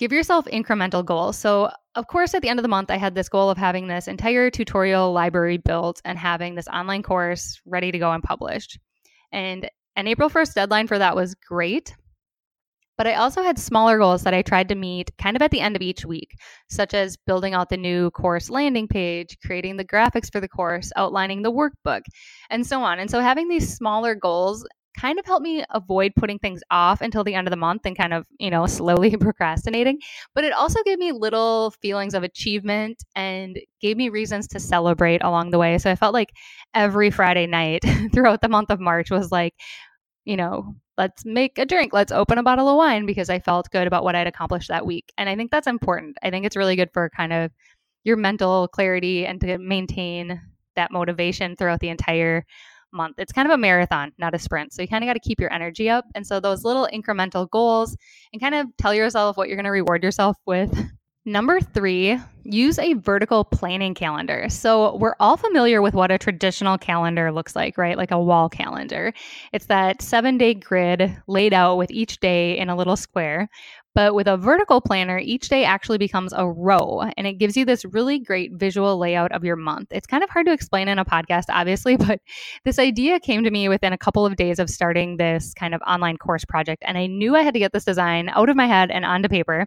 give 0.03 0.11
yourself 0.11 0.47
incremental 0.47 1.05
goals. 1.05 1.39
So, 1.39 1.71
of 1.95 2.09
course, 2.09 2.35
at 2.35 2.43
the 2.43 2.49
end 2.49 2.59
of 2.59 2.65
the 2.65 2.69
month, 2.69 2.91
I 2.91 2.97
had 2.97 3.15
this 3.15 3.29
goal 3.29 3.51
of 3.51 3.57
having 3.57 3.87
this 3.87 4.09
entire 4.09 4.51
tutorial 4.51 5.13
library 5.13 5.59
built 5.59 6.03
and 6.05 6.19
having 6.19 6.57
this 6.57 6.67
online 6.67 7.05
course 7.05 7.61
ready 7.67 7.93
to 7.93 8.01
go 8.01 8.11
and 8.11 8.21
published. 8.21 8.81
And 9.31 9.71
an 9.95 10.09
April 10.09 10.29
1st 10.29 10.55
deadline 10.55 10.89
for 10.89 10.99
that 10.99 11.15
was 11.15 11.37
great. 11.37 11.95
But 12.99 13.07
I 13.07 13.15
also 13.15 13.45
had 13.45 13.61
smaller 13.61 13.97
goals 13.97 14.25
that 14.25 14.35
I 14.35 14.43
tried 14.43 14.69
to 14.71 14.75
meet 14.75 15.17
kind 15.19 15.37
of 15.37 15.43
at 15.43 15.53
the 15.53 15.61
end 15.61 15.77
of 15.77 15.83
each 15.83 16.05
week, 16.05 16.35
such 16.69 16.95
as 16.95 17.17
building 17.17 17.55
out 17.55 17.69
the 17.69 17.77
new 17.77 18.11
course 18.11 18.51
landing 18.51 18.89
page, 18.89 19.39
creating 19.47 19.77
the 19.77 19.85
graphics 19.85 20.33
for 20.33 20.41
the 20.41 20.49
course, 20.49 20.91
outlining 20.97 21.43
the 21.43 21.53
workbook, 21.53 22.03
and 22.51 22.67
so 22.67 22.83
on. 22.83 22.99
And 22.99 23.09
so 23.09 23.21
having 23.21 23.49
these 23.49 23.73
smaller 23.73 24.17
goals 24.17 24.67
kind 24.99 25.19
of 25.19 25.27
helped 25.27 25.43
me 25.43 25.65
avoid 25.71 26.13
putting 26.17 26.39
things 26.39 26.63
off 26.71 27.01
until 27.01 27.25
the 27.25 27.35
end 27.35 27.47
of 27.47 27.51
the 27.51 27.57
month 27.57 27.83
and 27.85 27.97
kind 27.97 28.13
of, 28.13 28.27
you 28.39 28.51
know, 28.51 28.67
slowly 28.83 29.17
procrastinating. 29.17 29.99
But 30.35 30.45
it 30.45 30.53
also 30.53 30.83
gave 30.85 30.99
me 30.99 31.13
little 31.13 31.73
feelings 31.83 32.15
of 32.15 32.23
achievement 32.23 33.03
and 33.15 33.59
gave 33.81 33.97
me 33.97 34.09
reasons 34.09 34.47
to 34.49 34.61
celebrate 34.61 35.23
along 35.23 35.51
the 35.51 35.59
way. 35.59 35.79
So 35.79 35.91
I 35.91 35.97
felt 35.97 36.15
like 36.15 36.33
every 36.75 37.11
Friday 37.11 37.47
night 37.47 37.85
throughout 38.15 38.43
the 38.43 38.49
month 38.49 38.71
of 38.71 38.81
March 38.81 39.11
was 39.11 39.33
like, 39.33 39.55
you 40.25 40.37
know, 40.37 40.75
let's 40.99 41.25
make 41.25 41.59
a 41.59 41.67
drink, 41.67 41.93
let's 41.93 42.13
open 42.13 42.39
a 42.39 42.43
bottle 42.43 42.69
of 42.69 42.77
wine 42.77 43.07
because 43.07 43.31
I 43.31 43.39
felt 43.39 43.71
good 43.71 43.87
about 43.87 44.05
what 44.05 44.15
I'd 44.15 44.27
accomplished 44.27 44.69
that 44.69 44.87
week. 44.87 45.13
And 45.19 45.29
I 45.29 45.37
think 45.37 45.51
that's 45.51 45.67
important. 45.67 46.17
I 46.23 46.31
think 46.31 46.47
it's 46.47 46.57
really 46.57 46.77
good 46.77 46.91
for 46.93 47.11
kind 47.11 47.33
of 47.33 47.51
your 48.05 48.17
mental 48.17 48.69
clarity 48.69 49.27
and 49.27 49.41
to 49.41 49.59
maintain 49.59 50.41
that 50.77 50.91
motivation 50.91 51.57
throughout 51.57 51.81
the 51.81 51.89
entire 51.89 52.45
month. 52.93 53.17
It's 53.19 53.33
kind 53.33 53.47
of 53.47 53.55
a 53.55 53.59
marathon, 53.59 54.13
not 54.19 54.35
a 54.35 54.39
sprint. 54.39 54.73
So 54.73 54.83
you 54.83 54.89
kind 54.89 55.05
of 55.05 55.09
got 55.09 55.15
to 55.15 55.21
keep 55.21 55.41
your 55.41 55.53
energy 55.53 55.89
up. 55.89 56.05
And 56.15 56.27
so 56.27 56.41
those 56.41 56.65
little 56.65 56.89
incremental 56.93 57.49
goals 57.51 57.97
and 58.33 58.41
kind 58.41 58.55
of 58.55 58.67
tell 58.79 58.95
yourself 58.95 59.37
what 59.37 59.49
you're 59.49 59.57
going 59.57 59.65
to 59.65 59.71
reward 59.71 60.03
yourself 60.03 60.37
with. 60.47 60.73
Number 61.25 61.61
three, 61.61 62.19
use 62.43 62.81
a 62.81 62.95
vertical 62.95 63.45
planning 63.45 63.95
calendar. 63.95 64.49
So, 64.49 64.97
we're 64.97 65.15
all 65.21 65.37
familiar 65.37 65.81
with 65.81 65.95
what 65.95 66.11
a 66.11 66.19
traditional 66.19 66.79
calendar 66.79 67.31
looks 67.31 67.55
like, 67.55 67.79
right? 67.79 67.97
Like 67.97 68.11
a 68.11 68.21
wall 68.21 68.49
calendar. 68.49 69.13
It's 69.53 69.67
that 69.67 70.03
seven 70.03 70.37
day 70.37 70.55
grid 70.55 71.17
laid 71.29 71.55
out 71.55 71.77
with 71.77 71.93
each 71.93 72.19
day 72.19 72.59
in 72.59 72.69
a 72.69 72.75
little 72.75 72.97
square. 72.97 73.49
But 73.95 74.15
with 74.15 74.27
a 74.27 74.37
vertical 74.37 74.81
planner, 74.81 75.19
each 75.19 75.49
day 75.49 75.65
actually 75.65 75.99
becomes 75.99 76.33
a 76.33 76.49
row 76.49 77.03
and 77.17 77.27
it 77.27 77.35
gives 77.35 77.57
you 77.57 77.65
this 77.65 77.85
really 77.85 78.19
great 78.19 78.53
visual 78.55 78.99
layout 78.99 79.33
of 79.33 79.45
your 79.45 79.57
month. 79.57 79.89
It's 79.91 80.07
kind 80.07 80.25
of 80.25 80.31
hard 80.31 80.47
to 80.47 80.53
explain 80.53 80.89
in 80.89 80.99
a 80.99 81.05
podcast, 81.05 81.45
obviously, 81.51 81.97
but 81.99 82.21
this 82.65 82.79
idea 82.79 83.21
came 83.21 83.45
to 83.45 83.51
me 83.51 83.69
within 83.69 83.93
a 83.93 83.99
couple 83.99 84.25
of 84.25 84.37
days 84.37 84.59
of 84.59 84.71
starting 84.71 85.17
this 85.17 85.53
kind 85.55 85.75
of 85.75 85.83
online 85.87 86.17
course 86.17 86.45
project. 86.45 86.83
And 86.87 86.97
I 86.97 87.07
knew 87.07 87.37
I 87.37 87.43
had 87.43 87.55
to 87.55 87.61
get 87.61 87.73
this 87.73 87.85
design 87.85 88.31
out 88.31 88.49
of 88.49 88.57
my 88.57 88.67
head 88.67 88.91
and 88.91 89.05
onto 89.05 89.29
paper. 89.29 89.67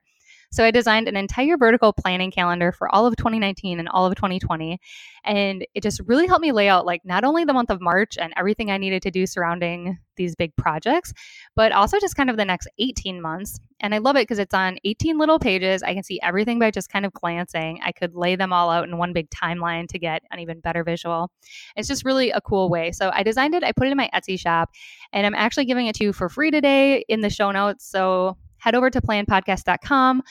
So 0.55 0.63
I 0.63 0.71
designed 0.71 1.09
an 1.09 1.17
entire 1.17 1.57
vertical 1.57 1.91
planning 1.91 2.31
calendar 2.31 2.71
for 2.71 2.87
all 2.95 3.05
of 3.05 3.17
2019 3.17 3.77
and 3.77 3.89
all 3.89 4.05
of 4.05 4.15
2020. 4.15 4.79
And 5.25 5.67
it 5.73 5.83
just 5.83 5.99
really 6.05 6.27
helped 6.27 6.43
me 6.43 6.53
lay 6.53 6.69
out 6.69 6.85
like 6.85 7.01
not 7.03 7.25
only 7.25 7.43
the 7.43 7.51
month 7.51 7.69
of 7.69 7.81
March 7.81 8.17
and 8.17 8.31
everything 8.37 8.71
I 8.71 8.77
needed 8.77 9.01
to 9.01 9.11
do 9.11 9.25
surrounding 9.25 9.97
these 10.15 10.33
big 10.33 10.55
projects, 10.55 11.11
but 11.57 11.73
also 11.73 11.99
just 11.99 12.15
kind 12.15 12.29
of 12.29 12.37
the 12.37 12.45
next 12.45 12.69
18 12.79 13.21
months. 13.21 13.59
And 13.81 13.93
I 13.93 13.97
love 13.97 14.15
it 14.15 14.21
because 14.21 14.39
it's 14.39 14.53
on 14.53 14.77
18 14.85 15.17
little 15.17 15.39
pages. 15.39 15.83
I 15.83 15.93
can 15.93 16.03
see 16.03 16.21
everything 16.23 16.57
by 16.57 16.71
just 16.71 16.89
kind 16.89 17.05
of 17.05 17.11
glancing. 17.11 17.81
I 17.83 17.91
could 17.91 18.15
lay 18.15 18.37
them 18.37 18.53
all 18.53 18.69
out 18.69 18.87
in 18.87 18.97
one 18.97 19.11
big 19.11 19.29
timeline 19.31 19.89
to 19.89 19.99
get 19.99 20.21
an 20.31 20.39
even 20.39 20.61
better 20.61 20.85
visual. 20.85 21.31
It's 21.75 21.89
just 21.89 22.05
really 22.05 22.31
a 22.31 22.39
cool 22.39 22.69
way. 22.69 22.93
So 22.93 23.11
I 23.13 23.23
designed 23.23 23.55
it, 23.55 23.65
I 23.65 23.73
put 23.73 23.87
it 23.87 23.91
in 23.91 23.97
my 23.97 24.09
Etsy 24.13 24.39
shop, 24.39 24.69
and 25.11 25.27
I'm 25.27 25.35
actually 25.35 25.65
giving 25.65 25.87
it 25.87 25.95
to 25.95 26.05
you 26.05 26.13
for 26.13 26.29
free 26.29 26.49
today 26.49 27.03
in 27.09 27.19
the 27.19 27.29
show 27.29 27.51
notes. 27.51 27.85
So 27.85 28.37
head 28.65 28.75
over 28.75 28.89
to 28.89 28.99
planpodcast.com. 28.99 30.23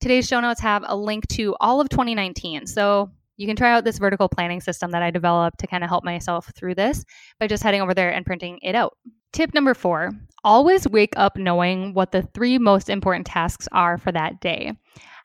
Today's 0.00 0.26
show 0.26 0.40
notes 0.40 0.60
have 0.60 0.82
a 0.86 0.96
link 0.96 1.28
to 1.28 1.54
all 1.60 1.80
of 1.80 1.88
2019. 1.88 2.66
So 2.66 3.10
you 3.36 3.46
can 3.46 3.54
try 3.54 3.72
out 3.72 3.84
this 3.84 3.98
vertical 3.98 4.28
planning 4.28 4.60
system 4.60 4.90
that 4.90 5.02
I 5.02 5.12
developed 5.12 5.60
to 5.60 5.68
kind 5.68 5.84
of 5.84 5.88
help 5.88 6.02
myself 6.02 6.50
through 6.56 6.74
this 6.74 7.04
by 7.38 7.46
just 7.46 7.62
heading 7.62 7.80
over 7.80 7.94
there 7.94 8.12
and 8.12 8.26
printing 8.26 8.58
it 8.62 8.74
out. 8.74 8.98
Tip 9.32 9.54
number 9.54 9.72
four 9.72 10.10
always 10.42 10.88
wake 10.88 11.12
up 11.16 11.36
knowing 11.36 11.94
what 11.94 12.10
the 12.10 12.22
three 12.34 12.58
most 12.58 12.90
important 12.90 13.26
tasks 13.26 13.68
are 13.70 13.98
for 13.98 14.10
that 14.10 14.40
day. 14.40 14.72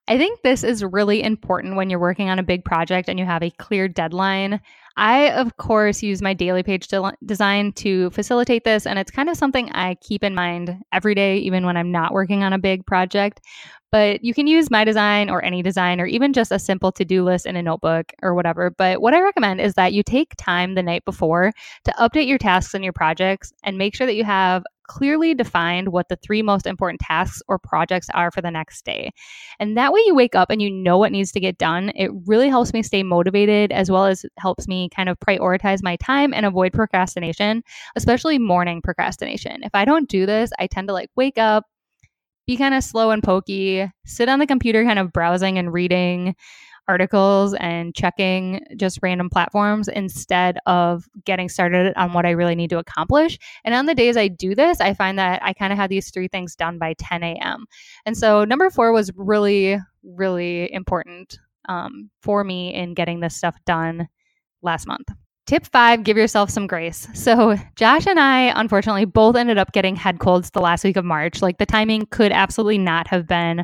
I 0.08 0.20
think 0.20 0.42
this 0.44 0.64
is 0.64 0.84
really 0.84 1.24
important 1.24 1.76
when 1.76 1.90
you're 1.90 2.00
working 2.00 2.30
on 2.30 2.38
a 2.38 2.44
big 2.44 2.64
project 2.64 3.10
and 3.10 3.18
you 3.18 3.26
have 3.26 3.42
a 3.42 3.50
clear 3.50 3.88
deadline. 3.88 4.62
I, 4.98 5.32
of 5.32 5.58
course, 5.58 6.04
use 6.04 6.22
my 6.22 6.36
daily 6.36 6.62
page 6.62 6.88
de- 6.88 7.18
design 7.26 7.74
to 7.74 8.12
facilitate 8.12 8.66
this, 8.66 8.86
and 8.86 9.00
it's 9.00 9.10
kind 9.10 9.30
of 9.30 9.36
something 9.36 9.72
I 9.72 9.96
keep 9.96 10.24
in 10.24 10.36
mind 10.36 10.78
every 10.94 11.16
day, 11.16 11.38
even 11.38 11.66
when 11.66 11.76
I'm 11.76 11.92
not 11.92 12.14
working 12.14 12.44
on 12.44 12.54
a 12.54 12.60
big 12.60 12.86
project. 12.86 13.42
But 13.92 14.24
you 14.24 14.34
can 14.34 14.46
use 14.46 14.70
my 14.70 14.84
design 14.84 15.30
or 15.30 15.44
any 15.44 15.64
design, 15.64 16.00
or 16.00 16.06
even 16.06 16.34
just 16.34 16.52
a 16.52 16.60
simple 16.60 16.92
to 16.94 17.04
do 17.04 17.24
list 17.24 17.48
in 17.48 17.56
a 17.56 17.64
notebook 17.64 18.14
or 18.22 18.36
whatever. 18.36 18.70
But 18.70 19.02
what 19.02 19.16
I 19.16 19.22
recommend 19.22 19.60
is 19.60 19.74
that 19.74 19.94
you 19.94 20.04
take 20.04 20.36
time 20.38 20.76
the 20.76 20.84
night 20.84 21.04
before 21.04 21.52
to 21.86 21.92
update 22.00 22.28
your 22.28 22.38
tasks 22.38 22.74
and 22.74 22.84
your 22.84 22.94
projects 22.94 23.54
and 23.64 23.78
make 23.78 23.96
sure 23.96 24.06
that 24.06 24.16
you 24.16 24.24
have 24.24 24.64
clearly 24.88 25.34
defined 25.34 25.90
what 25.90 26.10
the 26.10 26.18
three 26.18 26.42
most 26.42 26.66
important 26.66 27.00
tasks 27.02 27.42
or 27.48 27.60
projects 27.60 28.08
are 28.14 28.32
for 28.32 28.42
the 28.42 28.52
next 28.52 28.86
day. 28.86 29.12
And 29.60 29.78
that 29.78 29.94
way 29.94 30.02
you 30.06 30.16
wake 30.16 30.36
up 30.36 30.50
and 30.50 30.62
you 30.62 30.70
know 30.72 30.98
what 30.98 31.12
needs 31.12 31.32
to 31.34 31.40
get 31.40 31.58
done. 31.58 31.92
It 31.96 32.12
really 32.26 32.50
helps 32.50 32.74
me 32.74 32.84
stay 32.84 33.04
motivated 33.04 33.72
as 33.72 33.90
well 33.90 34.06
as 34.06 34.26
helps 34.38 34.68
me 34.68 34.90
kind 34.96 35.10
of 35.10 35.20
prioritize 35.20 35.84
my 35.84 35.96
time 35.98 36.34
and 36.34 36.46
avoid 36.46 36.74
procrastination, 36.74 37.64
especially 37.96 38.40
morning 38.40 38.82
procrastination. 38.82 39.64
If 39.64 39.74
I 39.74 39.86
don't 39.86 40.10
do 40.10 40.26
this, 40.26 40.52
I 40.60 40.68
tend 40.68 40.88
to 40.88 40.94
like 40.94 41.10
wake 41.16 41.38
up, 41.38 41.66
be 42.48 42.58
kind 42.58 42.76
of 42.76 42.84
slow 42.84 43.12
and 43.12 43.24
pokey, 43.24 43.92
sit 44.06 44.30
on 44.30 44.40
the 44.40 44.48
computer 44.48 44.84
kind 44.84 45.00
of 45.00 45.12
browsing 45.12 45.58
and 45.58 45.74
reading 45.74 46.36
articles 46.88 47.54
and 47.56 47.96
checking 47.96 48.66
just 48.78 49.00
random 49.02 49.30
platforms 49.30 49.88
instead 49.88 50.58
of 50.66 51.06
getting 51.26 51.50
started 51.50 51.94
on 51.96 52.14
what 52.14 52.26
I 52.26 52.32
really 52.32 52.56
need 52.56 52.70
to 52.72 52.80
accomplish. 52.80 53.38
And 53.64 53.74
on 53.74 53.86
the 53.86 53.96
days 53.96 54.18
I 54.18 54.28
do 54.28 54.56
this, 54.56 54.80
I 54.80 54.94
find 54.94 55.18
that 55.20 55.42
I 55.44 55.54
kind 55.54 55.74
of 55.74 55.80
have 55.80 55.90
these 55.90 56.12
three 56.12 56.28
things 56.28 56.56
done 56.56 56.78
by 56.78 56.94
10 56.98 57.24
a.m. 57.24 57.66
And 58.06 58.18
so 58.18 58.46
number 58.46 58.70
four 58.70 58.92
was 58.92 59.12
really, 59.16 59.80
really 60.04 60.72
important 60.74 61.40
um, 61.68 62.10
for 62.22 62.44
me 62.44 62.74
in 62.74 62.94
getting 62.94 63.20
this 63.20 63.36
stuff 63.36 63.56
done 63.66 64.08
last 64.62 64.88
month. 64.88 65.08
Tip 65.48 65.68
five, 65.68 66.04
give 66.04 66.18
yourself 66.18 66.50
some 66.50 66.66
grace. 66.66 67.08
So, 67.14 67.56
Josh 67.76 68.08
and 68.08 68.20
I, 68.20 68.52
unfortunately, 68.60 69.06
both 69.06 69.36
ended 69.36 69.60
up 69.60 69.74
getting 69.74 69.96
head 69.96 70.18
colds 70.18 70.50
the 70.50 70.60
last 70.60 70.84
week 70.84 70.98
of 70.98 71.06
March. 71.06 71.42
Like, 71.44 71.60
the 71.60 71.68
timing 71.68 72.08
could 72.08 72.32
absolutely 72.32 72.80
not 72.80 73.08
have 73.08 73.28
been 73.28 73.64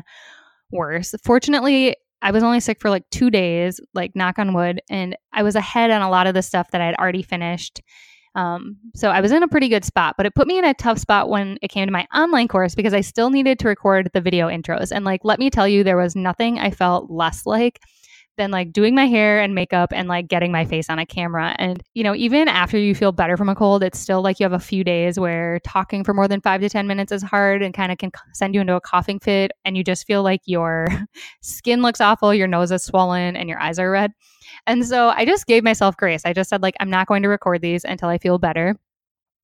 worse. 0.70 1.12
Fortunately, 1.24 1.96
I 2.22 2.30
was 2.30 2.42
only 2.42 2.60
sick 2.60 2.80
for 2.80 2.88
like 2.88 3.08
two 3.10 3.30
days, 3.30 3.80
like 3.94 4.14
knock 4.14 4.38
on 4.38 4.54
wood, 4.54 4.80
and 4.88 5.16
I 5.32 5.42
was 5.42 5.56
ahead 5.56 5.90
on 5.90 6.02
a 6.02 6.10
lot 6.10 6.26
of 6.26 6.34
the 6.34 6.42
stuff 6.42 6.70
that 6.70 6.80
I 6.80 6.86
had 6.86 6.94
already 6.96 7.22
finished. 7.22 7.82
Um, 8.34 8.78
so 8.94 9.10
I 9.10 9.20
was 9.20 9.32
in 9.32 9.42
a 9.42 9.48
pretty 9.48 9.68
good 9.68 9.84
spot, 9.84 10.14
but 10.16 10.24
it 10.24 10.34
put 10.34 10.46
me 10.46 10.56
in 10.56 10.64
a 10.64 10.72
tough 10.72 10.98
spot 10.98 11.28
when 11.28 11.58
it 11.60 11.68
came 11.68 11.86
to 11.86 11.92
my 11.92 12.06
online 12.14 12.48
course 12.48 12.74
because 12.74 12.94
I 12.94 13.02
still 13.02 13.28
needed 13.28 13.58
to 13.58 13.68
record 13.68 14.10
the 14.14 14.22
video 14.22 14.48
intros. 14.48 14.90
And 14.90 15.04
like, 15.04 15.20
let 15.24 15.38
me 15.38 15.50
tell 15.50 15.68
you, 15.68 15.84
there 15.84 15.98
was 15.98 16.16
nothing 16.16 16.58
I 16.58 16.70
felt 16.70 17.10
less 17.10 17.44
like 17.44 17.80
than 18.38 18.50
like 18.50 18.72
doing 18.72 18.94
my 18.94 19.06
hair 19.06 19.40
and 19.40 19.54
makeup 19.54 19.92
and 19.92 20.08
like 20.08 20.28
getting 20.28 20.50
my 20.50 20.64
face 20.64 20.88
on 20.88 20.98
a 20.98 21.06
camera. 21.06 21.54
And, 21.58 21.82
you 21.94 22.02
know, 22.02 22.14
even 22.14 22.48
after 22.48 22.78
you 22.78 22.94
feel 22.94 23.12
better 23.12 23.36
from 23.36 23.48
a 23.48 23.54
cold, 23.54 23.82
it's 23.82 23.98
still 23.98 24.22
like 24.22 24.40
you 24.40 24.44
have 24.44 24.52
a 24.52 24.58
few 24.58 24.82
days 24.84 25.18
where 25.18 25.60
talking 25.60 26.02
for 26.02 26.14
more 26.14 26.28
than 26.28 26.40
five 26.40 26.60
to 26.62 26.68
10 26.68 26.86
minutes 26.86 27.12
is 27.12 27.22
hard 27.22 27.62
and 27.62 27.74
kind 27.74 27.92
of 27.92 27.98
can 27.98 28.10
send 28.32 28.54
you 28.54 28.60
into 28.60 28.74
a 28.74 28.80
coughing 28.80 29.20
fit. 29.20 29.52
And 29.64 29.76
you 29.76 29.84
just 29.84 30.06
feel 30.06 30.22
like 30.22 30.40
your 30.46 30.88
skin 31.42 31.82
looks 31.82 32.00
awful, 32.00 32.32
your 32.32 32.48
nose 32.48 32.72
is 32.72 32.82
swollen, 32.82 33.36
and 33.36 33.48
your 33.48 33.60
eyes 33.60 33.78
are 33.78 33.90
red. 33.90 34.12
And 34.66 34.86
so 34.86 35.10
I 35.10 35.24
just 35.24 35.46
gave 35.46 35.62
myself 35.62 35.96
grace. 35.96 36.22
I 36.24 36.32
just 36.32 36.48
said, 36.48 36.62
like, 36.62 36.74
I'm 36.80 36.90
not 36.90 37.08
going 37.08 37.22
to 37.22 37.28
record 37.28 37.60
these 37.60 37.84
until 37.84 38.08
I 38.08 38.18
feel 38.18 38.38
better. 38.38 38.76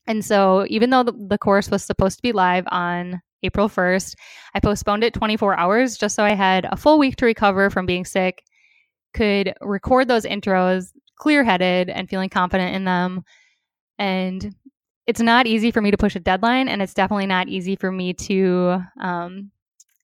And 0.07 0.25
so 0.25 0.65
even 0.69 0.91
though 0.91 1.03
the, 1.03 1.39
course 1.39 1.71
was 1.71 1.85
supposed 1.85 2.17
to 2.17 2.23
be 2.23 2.33
live 2.33 2.65
on 2.69 3.21
April 3.43 3.69
1st. 3.69 4.15
I 4.55 4.61
postponed 4.61 5.05
it 5.05 5.15
24 5.15 5.57
hours 5.57 5.97
just 5.97 6.17
so 6.17 6.25
I 6.25 6.35
had 6.35 6.67
a 6.73 6.77
full 6.77 6.99
week 6.99 7.15
to 7.17 7.25
recover 7.25 7.71
from 7.71 7.87
being 7.87 8.05
sick 8.05 8.43
could 9.15 9.55
record 9.61 10.09
those 10.09 10.25
intros 10.25 10.93
clear 11.17 11.45
headed 11.45 11.91
and 11.91 12.09
feeling 12.09 12.29
confident 12.29 12.75
in 12.75 12.85
them. 12.85 13.25
And 13.99 14.55
it's 15.07 15.21
not 15.21 15.47
easy 15.47 15.71
for 15.71 15.81
me 15.81 15.91
to 15.91 15.97
push 15.97 16.15
a 16.17 16.21
deadline, 16.21 16.69
and 16.69 16.83
it's 16.83 16.95
definitely 16.95 17.27
not 17.27 17.49
easy 17.49 17.77
for 17.77 17.91
me 17.91 18.13
to, 18.13 18.79
um, 19.01 19.51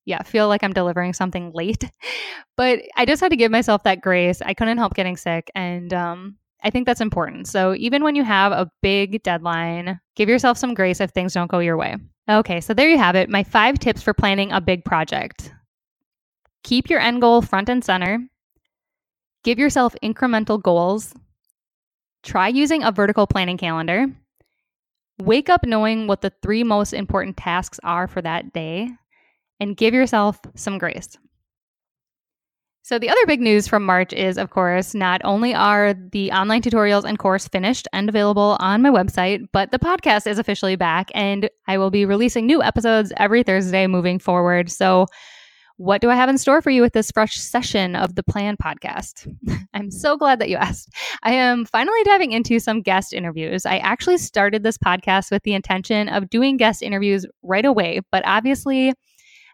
yeah, 0.06 0.22
feel 0.22 0.48
like 0.48 0.64
I'm 0.64 0.72
delivering 0.72 1.12
something 1.12 1.52
late. 1.52 1.84
but 2.56 2.80
I 2.96 3.04
just 3.04 3.20
had 3.20 3.30
to 3.30 3.36
give 3.36 3.52
myself 3.52 3.82
that 3.84 4.00
grace. 4.00 4.40
I 4.42 4.54
couldn't 4.54 4.78
help 4.78 4.94
getting 4.94 5.16
sick, 5.16 5.50
and 5.54 5.92
um, 5.92 6.36
I 6.62 6.70
think 6.70 6.86
that's 6.86 7.02
important. 7.02 7.46
So 7.46 7.74
even 7.74 8.02
when 8.02 8.14
you 8.14 8.24
have 8.24 8.52
a 8.52 8.70
big 8.80 9.22
deadline, 9.22 10.00
give 10.16 10.30
yourself 10.30 10.56
some 10.56 10.72
grace 10.72 11.00
if 11.00 11.10
things 11.10 11.34
don't 11.34 11.50
go 11.50 11.58
your 11.58 11.76
way. 11.76 11.96
Okay, 12.28 12.62
so 12.62 12.72
there 12.72 12.88
you 12.88 12.96
have 12.96 13.14
it. 13.14 13.28
My 13.28 13.44
five 13.44 13.78
tips 13.78 14.02
for 14.02 14.14
planning 14.14 14.50
a 14.50 14.60
big 14.60 14.84
project. 14.86 15.52
Keep 16.62 16.88
your 16.88 17.00
end 17.00 17.20
goal 17.20 17.42
front 17.42 17.68
and 17.68 17.84
center. 17.84 18.26
Give 19.44 19.58
yourself 19.58 19.94
incremental 20.02 20.60
goals. 20.60 21.14
Try 22.22 22.48
using 22.48 22.82
a 22.82 22.90
vertical 22.90 23.26
planning 23.26 23.58
calendar. 23.58 24.06
Wake 25.20 25.50
up 25.50 25.64
knowing 25.64 26.06
what 26.06 26.22
the 26.22 26.32
three 26.42 26.64
most 26.64 26.92
important 26.92 27.36
tasks 27.36 27.78
are 27.84 28.08
for 28.08 28.22
that 28.22 28.52
day 28.52 28.88
and 29.60 29.76
give 29.76 29.94
yourself 29.94 30.40
some 30.56 30.78
grace. 30.78 31.16
So, 32.82 32.98
the 32.98 33.08
other 33.08 33.26
big 33.26 33.40
news 33.40 33.66
from 33.66 33.86
March 33.86 34.12
is, 34.12 34.36
of 34.36 34.50
course, 34.50 34.94
not 34.94 35.22
only 35.24 35.54
are 35.54 35.94
the 35.94 36.30
online 36.32 36.60
tutorials 36.60 37.04
and 37.04 37.18
course 37.18 37.48
finished 37.48 37.88
and 37.94 38.10
available 38.10 38.58
on 38.60 38.82
my 38.82 38.90
website, 38.90 39.46
but 39.52 39.70
the 39.70 39.78
podcast 39.78 40.26
is 40.26 40.38
officially 40.38 40.76
back 40.76 41.10
and 41.14 41.48
I 41.66 41.78
will 41.78 41.90
be 41.90 42.04
releasing 42.04 42.44
new 42.44 42.62
episodes 42.62 43.10
every 43.16 43.42
Thursday 43.42 43.86
moving 43.86 44.18
forward. 44.18 44.70
So, 44.70 45.06
what 45.76 46.00
do 46.00 46.10
I 46.10 46.14
have 46.14 46.28
in 46.28 46.38
store 46.38 46.62
for 46.62 46.70
you 46.70 46.82
with 46.82 46.92
this 46.92 47.10
fresh 47.10 47.36
session 47.36 47.96
of 47.96 48.14
the 48.14 48.22
Plan 48.22 48.56
podcast? 48.56 49.28
I'm 49.74 49.90
so 49.90 50.16
glad 50.16 50.38
that 50.38 50.48
you 50.48 50.56
asked. 50.56 50.90
I 51.22 51.32
am 51.32 51.64
finally 51.64 52.02
diving 52.04 52.32
into 52.32 52.60
some 52.60 52.80
guest 52.80 53.12
interviews. 53.12 53.66
I 53.66 53.78
actually 53.78 54.18
started 54.18 54.62
this 54.62 54.78
podcast 54.78 55.30
with 55.30 55.42
the 55.42 55.54
intention 55.54 56.08
of 56.08 56.30
doing 56.30 56.56
guest 56.56 56.82
interviews 56.82 57.26
right 57.42 57.64
away, 57.64 58.00
but 58.12 58.22
obviously, 58.24 58.92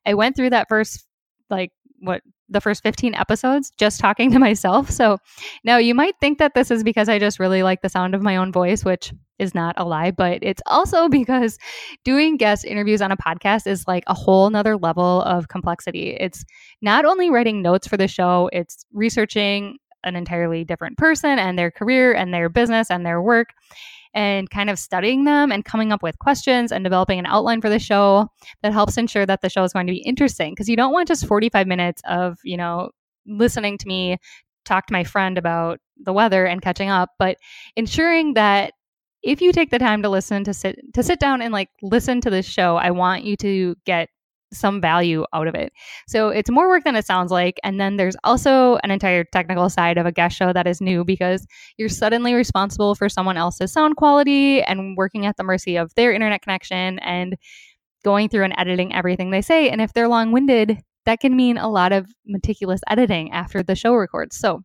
I 0.04 0.14
went 0.14 0.36
through 0.36 0.50
that 0.50 0.68
first, 0.68 1.06
like, 1.48 1.72
what 2.00 2.22
the 2.50 2.60
first 2.60 2.82
15 2.82 3.14
episodes 3.14 3.70
just 3.78 4.00
talking 4.00 4.30
to 4.32 4.38
myself. 4.38 4.90
So 4.90 5.18
now 5.64 5.78
you 5.78 5.94
might 5.94 6.14
think 6.20 6.38
that 6.38 6.54
this 6.54 6.70
is 6.70 6.82
because 6.82 7.08
I 7.08 7.18
just 7.18 7.38
really 7.38 7.62
like 7.62 7.80
the 7.80 7.88
sound 7.88 8.14
of 8.14 8.22
my 8.22 8.36
own 8.36 8.52
voice, 8.52 8.84
which 8.84 9.12
is 9.40 9.54
not 9.54 9.74
a 9.76 9.84
lie, 9.84 10.10
but 10.10 10.38
it's 10.42 10.62
also 10.66 11.08
because 11.20 11.58
doing 12.04 12.36
guest 12.36 12.64
interviews 12.64 13.02
on 13.02 13.10
a 13.10 13.16
podcast 13.16 13.66
is 13.66 13.86
like 13.88 14.04
a 14.06 14.14
whole 14.14 14.50
nother 14.50 14.76
level 14.76 15.22
of 15.22 15.48
complexity. 15.48 16.16
It's 16.18 16.44
not 16.82 17.04
only 17.04 17.30
writing 17.30 17.62
notes 17.62 17.86
for 17.86 17.96
the 17.96 18.08
show, 18.08 18.50
it's 18.52 18.84
researching 18.92 19.78
an 20.04 20.16
entirely 20.16 20.64
different 20.64 20.96
person 20.96 21.38
and 21.38 21.58
their 21.58 21.70
career 21.70 22.14
and 22.14 22.32
their 22.32 22.48
business 22.48 22.90
and 22.90 23.04
their 23.04 23.20
work 23.20 23.48
and 24.14 24.50
kind 24.50 24.70
of 24.70 24.78
studying 24.78 25.24
them 25.24 25.52
and 25.52 25.64
coming 25.64 25.92
up 25.92 26.02
with 26.02 26.18
questions 26.18 26.72
and 26.72 26.82
developing 26.84 27.18
an 27.18 27.26
outline 27.26 27.60
for 27.60 27.68
the 27.68 27.78
show 27.78 28.26
that 28.62 28.72
helps 28.72 28.96
ensure 28.96 29.26
that 29.26 29.40
the 29.40 29.48
show 29.48 29.62
is 29.62 29.72
going 29.72 29.86
to 29.86 29.92
be 29.92 30.02
interesting 30.02 30.52
because 30.52 30.68
you 30.68 30.76
don't 30.76 30.92
want 30.92 31.06
just 31.06 31.26
45 31.26 31.66
minutes 31.66 32.02
of, 32.08 32.38
you 32.42 32.56
know, 32.56 32.90
listening 33.26 33.78
to 33.78 33.86
me 33.86 34.16
talk 34.64 34.86
to 34.86 34.92
my 34.92 35.04
friend 35.04 35.38
about 35.38 35.78
the 35.96 36.12
weather 36.12 36.46
and 36.46 36.62
catching 36.62 36.88
up, 36.88 37.10
but 37.18 37.36
ensuring 37.76 38.34
that 38.34 38.72
if 39.22 39.40
you 39.40 39.52
take 39.52 39.70
the 39.70 39.78
time 39.78 40.02
to 40.02 40.08
listen 40.08 40.44
to 40.44 40.54
sit 40.54 40.78
to 40.94 41.02
sit 41.02 41.20
down 41.20 41.42
and 41.42 41.52
like 41.52 41.68
listen 41.82 42.20
to 42.22 42.30
this 42.30 42.46
show, 42.46 42.76
I 42.76 42.90
want 42.90 43.24
you 43.24 43.36
to 43.38 43.76
get 43.84 44.08
some 44.52 44.80
value 44.80 45.24
out 45.32 45.46
of 45.46 45.54
it. 45.54 45.72
So 46.08 46.28
it's 46.30 46.50
more 46.50 46.68
work 46.68 46.84
than 46.84 46.96
it 46.96 47.06
sounds 47.06 47.30
like. 47.30 47.60
And 47.62 47.80
then 47.80 47.96
there's 47.96 48.16
also 48.24 48.78
an 48.82 48.90
entire 48.90 49.24
technical 49.24 49.70
side 49.70 49.96
of 49.96 50.06
a 50.06 50.12
guest 50.12 50.36
show 50.36 50.52
that 50.52 50.66
is 50.66 50.80
new 50.80 51.04
because 51.04 51.46
you're 51.76 51.88
suddenly 51.88 52.34
responsible 52.34 52.94
for 52.94 53.08
someone 53.08 53.36
else's 53.36 53.72
sound 53.72 53.96
quality 53.96 54.62
and 54.62 54.96
working 54.96 55.26
at 55.26 55.36
the 55.36 55.44
mercy 55.44 55.76
of 55.76 55.94
their 55.94 56.12
internet 56.12 56.42
connection 56.42 56.98
and 57.00 57.36
going 58.04 58.28
through 58.28 58.44
and 58.44 58.54
editing 58.58 58.94
everything 58.94 59.30
they 59.30 59.42
say. 59.42 59.68
And 59.68 59.80
if 59.80 59.92
they're 59.92 60.08
long 60.08 60.32
winded, 60.32 60.82
that 61.06 61.20
can 61.20 61.36
mean 61.36 61.56
a 61.56 61.68
lot 61.68 61.92
of 61.92 62.10
meticulous 62.26 62.80
editing 62.88 63.30
after 63.32 63.62
the 63.62 63.76
show 63.76 63.94
records. 63.94 64.36
So 64.36 64.62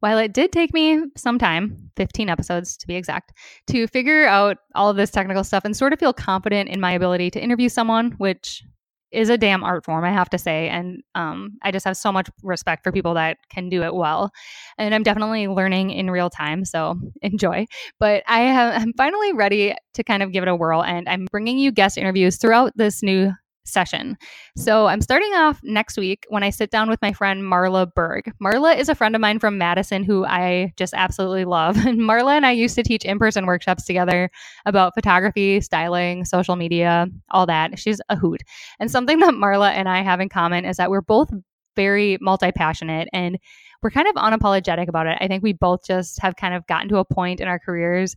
while 0.00 0.18
it 0.18 0.32
did 0.32 0.52
take 0.52 0.74
me 0.74 1.02
some 1.16 1.38
time, 1.38 1.90
15 1.96 2.28
episodes 2.28 2.76
to 2.78 2.86
be 2.86 2.96
exact, 2.96 3.32
to 3.68 3.86
figure 3.86 4.26
out 4.26 4.58
all 4.74 4.90
of 4.90 4.96
this 4.96 5.10
technical 5.10 5.44
stuff 5.44 5.64
and 5.64 5.76
sort 5.76 5.92
of 5.92 5.98
feel 5.98 6.12
confident 6.12 6.68
in 6.68 6.80
my 6.80 6.92
ability 6.92 7.30
to 7.30 7.40
interview 7.40 7.68
someone, 7.68 8.12
which 8.12 8.64
is 9.12 9.28
a 9.28 9.36
damn 9.36 9.64
art 9.64 9.84
form, 9.84 10.04
I 10.04 10.12
have 10.12 10.30
to 10.30 10.38
say. 10.38 10.68
And 10.68 11.02
um, 11.14 11.58
I 11.62 11.72
just 11.72 11.84
have 11.84 11.96
so 11.96 12.12
much 12.12 12.28
respect 12.42 12.84
for 12.84 12.92
people 12.92 13.14
that 13.14 13.38
can 13.50 13.68
do 13.68 13.82
it 13.82 13.94
well. 13.94 14.30
And 14.78 14.94
I'm 14.94 15.02
definitely 15.02 15.48
learning 15.48 15.90
in 15.90 16.10
real 16.10 16.30
time, 16.30 16.64
so 16.64 16.98
enjoy. 17.22 17.66
But 17.98 18.22
I 18.26 18.48
I'm 18.50 18.92
finally 18.94 19.32
ready 19.32 19.74
to 19.94 20.04
kind 20.04 20.22
of 20.22 20.32
give 20.32 20.42
it 20.42 20.48
a 20.48 20.54
whirl, 20.54 20.82
and 20.82 21.08
I'm 21.08 21.26
bringing 21.30 21.58
you 21.58 21.72
guest 21.72 21.98
interviews 21.98 22.36
throughout 22.36 22.76
this 22.76 23.02
new 23.02 23.32
session. 23.64 24.16
So 24.56 24.86
I'm 24.86 25.00
starting 25.00 25.32
off 25.34 25.60
next 25.62 25.96
week 25.96 26.24
when 26.28 26.42
I 26.42 26.50
sit 26.50 26.70
down 26.70 26.88
with 26.88 27.00
my 27.02 27.12
friend 27.12 27.42
Marla 27.42 27.92
Berg. 27.94 28.32
Marla 28.42 28.78
is 28.78 28.88
a 28.88 28.94
friend 28.94 29.14
of 29.14 29.20
mine 29.20 29.38
from 29.38 29.58
Madison 29.58 30.02
who 30.02 30.24
I 30.24 30.72
just 30.76 30.94
absolutely 30.94 31.44
love. 31.44 31.76
And 31.90 31.98
Marla 31.98 32.36
and 32.36 32.46
I 32.46 32.52
used 32.52 32.76
to 32.76 32.84
teach 32.84 33.04
in 33.04 33.18
person 33.18 33.46
workshops 33.46 33.84
together 33.84 34.30
about 34.64 34.94
photography, 34.94 35.60
styling, 35.60 36.24
social 36.24 36.54
media, 36.54 37.08
all 37.30 37.46
that. 37.46 37.78
She's 37.78 38.00
a 38.08 38.16
hoot. 38.16 38.42
And 38.78 38.90
something 38.90 39.18
that 39.20 39.34
Marla 39.34 39.72
and 39.72 39.88
I 39.88 40.02
have 40.02 40.20
in 40.20 40.28
common 40.28 40.64
is 40.64 40.76
that 40.76 40.90
we're 40.90 41.00
both 41.00 41.30
very 41.74 42.16
multi 42.20 42.52
passionate 42.52 43.08
and 43.12 43.38
we're 43.82 43.90
kind 43.90 44.06
of 44.06 44.14
unapologetic 44.14 44.88
about 44.88 45.06
it. 45.06 45.18
I 45.20 45.26
think 45.26 45.42
we 45.42 45.52
both 45.52 45.84
just 45.84 46.20
have 46.20 46.36
kind 46.36 46.54
of 46.54 46.66
gotten 46.66 46.88
to 46.90 46.98
a 46.98 47.04
point 47.04 47.40
in 47.40 47.48
our 47.48 47.58
careers 47.58 48.14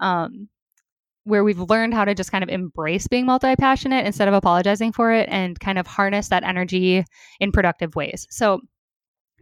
um, 0.00 0.48
where 1.26 1.42
we've 1.42 1.58
learned 1.58 1.92
how 1.92 2.04
to 2.04 2.14
just 2.14 2.30
kind 2.30 2.44
of 2.44 2.48
embrace 2.48 3.08
being 3.08 3.26
multi 3.26 3.56
passionate 3.56 4.06
instead 4.06 4.28
of 4.28 4.34
apologizing 4.34 4.92
for 4.92 5.12
it 5.12 5.28
and 5.28 5.58
kind 5.58 5.76
of 5.76 5.86
harness 5.86 6.28
that 6.28 6.44
energy 6.44 7.04
in 7.40 7.50
productive 7.50 7.96
ways. 7.96 8.26
So, 8.30 8.60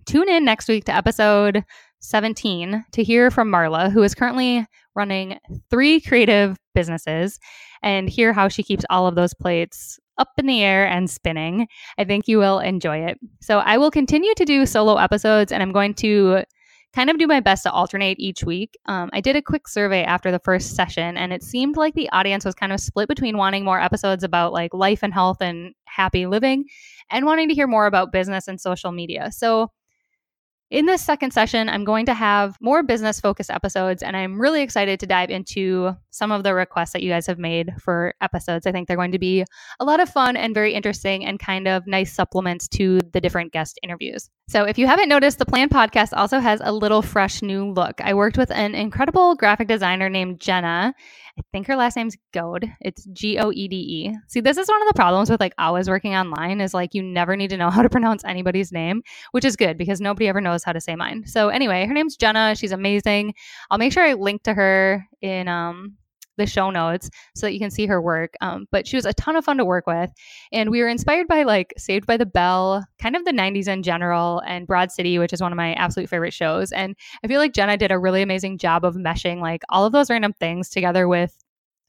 tune 0.06 0.28
in 0.28 0.44
next 0.44 0.66
week 0.66 0.84
to 0.86 0.94
episode 0.94 1.62
17 2.00 2.84
to 2.92 3.04
hear 3.04 3.30
from 3.30 3.50
Marla, 3.50 3.92
who 3.92 4.02
is 4.02 4.14
currently 4.14 4.66
running 4.94 5.38
three 5.70 6.00
creative 6.00 6.56
businesses, 6.74 7.38
and 7.82 8.08
hear 8.08 8.32
how 8.32 8.48
she 8.48 8.62
keeps 8.62 8.84
all 8.88 9.06
of 9.06 9.14
those 9.14 9.34
plates 9.34 10.00
up 10.16 10.28
in 10.38 10.46
the 10.46 10.62
air 10.62 10.86
and 10.86 11.10
spinning. 11.10 11.66
I 11.98 12.04
think 12.04 12.28
you 12.28 12.38
will 12.38 12.60
enjoy 12.60 13.04
it. 13.04 13.18
So, 13.42 13.58
I 13.58 13.76
will 13.76 13.90
continue 13.90 14.32
to 14.36 14.44
do 14.46 14.64
solo 14.64 14.96
episodes, 14.96 15.52
and 15.52 15.62
I'm 15.62 15.72
going 15.72 15.92
to 15.96 16.44
kind 16.94 17.10
of 17.10 17.18
do 17.18 17.26
my 17.26 17.40
best 17.40 17.64
to 17.64 17.72
alternate 17.72 18.18
each 18.20 18.44
week. 18.44 18.78
Um, 18.86 19.10
I 19.12 19.20
did 19.20 19.36
a 19.36 19.42
quick 19.42 19.66
survey 19.66 20.04
after 20.04 20.30
the 20.30 20.38
first 20.38 20.76
session, 20.76 21.16
and 21.16 21.32
it 21.32 21.42
seemed 21.42 21.76
like 21.76 21.94
the 21.94 22.08
audience 22.10 22.44
was 22.44 22.54
kind 22.54 22.72
of 22.72 22.80
split 22.80 23.08
between 23.08 23.36
wanting 23.36 23.64
more 23.64 23.80
episodes 23.80 24.22
about 24.22 24.52
like 24.52 24.72
life 24.72 25.02
and 25.02 25.12
health 25.12 25.38
and 25.40 25.74
happy 25.86 26.26
living 26.26 26.64
and 27.10 27.26
wanting 27.26 27.48
to 27.48 27.54
hear 27.54 27.66
more 27.66 27.86
about 27.86 28.12
business 28.12 28.46
and 28.48 28.60
social 28.60 28.92
media. 28.92 29.30
So, 29.32 29.70
in 30.74 30.86
this 30.86 31.02
second 31.02 31.30
session, 31.30 31.68
I'm 31.68 31.84
going 31.84 32.04
to 32.06 32.14
have 32.14 32.58
more 32.60 32.82
business 32.82 33.20
focused 33.20 33.48
episodes, 33.48 34.02
and 34.02 34.16
I'm 34.16 34.40
really 34.40 34.60
excited 34.60 34.98
to 34.98 35.06
dive 35.06 35.30
into 35.30 35.92
some 36.10 36.32
of 36.32 36.42
the 36.42 36.52
requests 36.52 36.94
that 36.94 37.02
you 37.02 37.10
guys 37.10 37.28
have 37.28 37.38
made 37.38 37.72
for 37.78 38.12
episodes. 38.20 38.66
I 38.66 38.72
think 38.72 38.88
they're 38.88 38.96
going 38.96 39.12
to 39.12 39.20
be 39.20 39.44
a 39.78 39.84
lot 39.84 40.00
of 40.00 40.08
fun 40.08 40.37
and 40.37 40.52
very 40.52 40.74
interesting 40.74 41.24
and 41.24 41.38
kind 41.38 41.68
of 41.68 41.87
nice 41.87 42.12
supplements 42.12 42.66
to 42.70 42.98
the 43.12 43.20
different 43.20 43.52
guest 43.52 43.78
interviews. 43.84 44.28
So, 44.48 44.64
if 44.64 44.76
you 44.76 44.88
haven't 44.88 45.08
noticed, 45.08 45.38
the 45.38 45.46
Plan 45.46 45.68
podcast 45.68 46.08
also 46.12 46.40
has 46.40 46.60
a 46.64 46.72
little 46.72 47.02
fresh 47.02 47.40
new 47.40 47.70
look. 47.70 48.00
I 48.00 48.14
worked 48.14 48.37
with 48.37 48.50
an 48.50 48.74
incredible 48.74 49.37
graphic 49.37 49.68
designer 49.68 50.10
named 50.10 50.40
Jenna, 50.40 50.92
I 51.37 51.42
think 51.53 51.66
her 51.66 51.75
last 51.75 51.97
name's 51.97 52.16
Goede. 52.33 52.70
It's 52.81 53.05
G 53.12 53.38
O 53.38 53.51
E 53.51 53.66
D 53.66 53.77
E. 53.77 54.16
See, 54.29 54.40
this 54.40 54.57
is 54.57 54.68
one 54.68 54.81
of 54.81 54.88
the 54.88 54.94
problems 54.94 55.31
with 55.31 55.40
like 55.40 55.53
always 55.59 55.88
working 55.88 56.14
online 56.14 56.61
is 56.61 56.73
like 56.73 56.94
you 56.94 57.03
never 57.03 57.37
need 57.37 57.51
to 57.51 57.57
know 57.57 57.70
how 57.75 57.83
to 57.83 57.90
pronounce 57.90 58.25
anybody's 58.25 58.70
name, 58.70 59.03
which 59.33 59.44
is 59.44 59.57
good 59.57 59.77
because 59.77 60.01
nobody 60.01 60.29
ever 60.29 60.40
knows 60.40 60.62
how 60.62 60.73
to 60.73 60.81
say 60.81 60.94
mine. 60.94 61.27
So 61.27 61.49
anyway, 61.49 61.87
her 61.87 61.94
name's 61.94 62.16
Jenna. 62.16 62.55
She's 62.55 62.73
amazing. 62.73 63.35
I'll 63.70 63.79
make 63.79 63.92
sure 63.92 64.05
I 64.05 64.12
link 64.14 64.44
to 64.44 64.55
her 64.55 65.07
in 65.20 65.49
um 65.49 65.97
the 66.37 66.47
show 66.47 66.70
notes 66.70 67.11
so 67.35 67.47
that 67.47 67.53
you 67.53 67.59
can 67.59 67.70
see 67.70 67.87
her 67.87 68.01
work. 68.01 68.35
Um, 68.40 68.66
but 68.70 68.87
she 68.87 68.97
was 68.97 69.07
a 69.07 69.12
ton 69.14 69.37
of 69.37 69.44
fun 69.44 69.59
to 69.59 69.64
work 69.64 69.87
with. 69.87 70.11
And 70.53 70.70
we 70.70 70.81
were 70.81 70.88
inspired 70.88 71.29
by 71.29 71.42
like 71.42 71.75
Saved 71.77 72.07
by 72.07 72.16
the 72.16 72.27
Bell, 72.27 72.85
kind 72.99 73.16
of 73.16 73.25
the 73.25 73.33
90s 73.33 73.68
in 73.68 73.83
general, 73.83 74.42
and 74.47 74.66
Broad 74.66 74.90
City, 74.90 75.18
which 75.18 75.33
is 75.33 75.40
one 75.40 75.53
of 75.53 75.57
my 75.57 75.75
absolute 75.75 76.09
favorite 76.09 76.33
shows. 76.33 76.73
And 76.73 76.97
I 77.23 77.29
feel 77.29 77.40
like 77.40 77.53
Jenna 77.53 77.77
did 77.77 77.92
a 77.92 77.99
really 77.99 78.23
amazing 78.23 78.59
job 78.59 78.85
of 78.85 78.94
meshing 78.94 79.40
like 79.40 79.62
all 79.68 79.85
of 79.85 79.92
those 79.92 80.11
random 80.11 80.33
things 80.33 80.68
together 80.68 81.09
with 81.09 81.43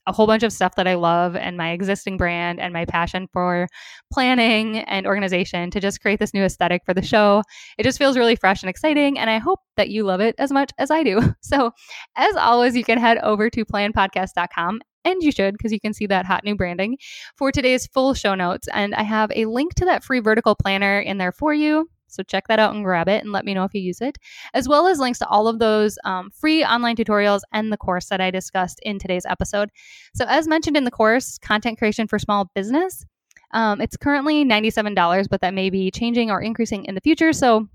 a 0.06 0.12
whole 0.12 0.26
bunch 0.26 0.42
of 0.42 0.52
stuff 0.52 0.76
that 0.76 0.86
I 0.86 0.94
love 0.94 1.36
and 1.36 1.56
my 1.56 1.70
existing 1.70 2.16
brand 2.16 2.60
and 2.60 2.72
my 2.72 2.84
passion 2.84 3.28
for 3.32 3.66
planning 4.12 4.78
and 4.78 5.06
organization 5.06 5.70
to 5.72 5.80
just 5.80 6.00
create 6.00 6.18
this 6.18 6.32
new 6.32 6.44
aesthetic 6.44 6.82
for 6.84 6.94
the 6.94 7.02
show. 7.02 7.42
It 7.78 7.82
just 7.82 7.98
feels 7.98 8.16
really 8.16 8.36
fresh 8.36 8.62
and 8.62 8.70
exciting. 8.70 9.18
And 9.18 9.28
I 9.30 9.38
hope 9.38 9.60
that 9.76 9.88
you 9.88 10.04
love 10.04 10.20
it 10.20 10.34
as 10.38 10.52
much 10.52 10.70
as 10.78 10.90
I 10.90 11.02
do. 11.02 11.20
So, 11.46 11.70
as 12.16 12.34
always, 12.34 12.74
you 12.74 12.82
can 12.82 12.98
head 12.98 13.18
over 13.18 13.48
to 13.50 13.64
planpodcast.com 13.64 14.80
and 15.04 15.22
you 15.22 15.30
should 15.30 15.56
because 15.56 15.70
you 15.70 15.78
can 15.78 15.94
see 15.94 16.06
that 16.06 16.26
hot 16.26 16.42
new 16.42 16.56
branding 16.56 16.98
for 17.36 17.52
today's 17.52 17.86
full 17.86 18.14
show 18.14 18.34
notes. 18.34 18.66
And 18.74 18.94
I 18.94 19.04
have 19.04 19.30
a 19.34 19.44
link 19.46 19.74
to 19.74 19.84
that 19.84 20.02
free 20.02 20.18
vertical 20.18 20.56
planner 20.56 20.98
in 20.98 21.18
there 21.18 21.30
for 21.30 21.54
you. 21.54 21.88
So 22.16 22.22
check 22.22 22.48
that 22.48 22.58
out 22.58 22.74
and 22.74 22.84
grab 22.84 23.08
it 23.08 23.22
and 23.22 23.32
let 23.32 23.44
me 23.44 23.54
know 23.54 23.64
if 23.64 23.74
you 23.74 23.80
use 23.80 24.00
it, 24.00 24.18
as 24.54 24.68
well 24.68 24.86
as 24.86 24.98
links 24.98 25.18
to 25.20 25.28
all 25.28 25.46
of 25.46 25.58
those 25.58 25.98
um, 26.04 26.30
free 26.30 26.64
online 26.64 26.96
tutorials 26.96 27.40
and 27.52 27.72
the 27.72 27.76
course 27.76 28.06
that 28.06 28.20
I 28.20 28.30
discussed 28.30 28.80
in 28.82 28.98
today's 28.98 29.26
episode. 29.26 29.70
So, 30.14 30.24
as 30.26 30.48
mentioned 30.48 30.76
in 30.76 30.84
the 30.84 30.90
course, 30.90 31.38
Content 31.38 31.78
Creation 31.78 32.08
for 32.08 32.18
Small 32.18 32.50
Business, 32.54 33.04
um, 33.52 33.80
it's 33.80 33.96
currently 33.96 34.44
$97, 34.44 35.28
but 35.28 35.40
that 35.42 35.54
may 35.54 35.70
be 35.70 35.90
changing 35.90 36.30
or 36.30 36.40
increasing 36.40 36.84
in 36.86 36.94
the 36.94 37.00
future. 37.00 37.32
So, 37.32 37.68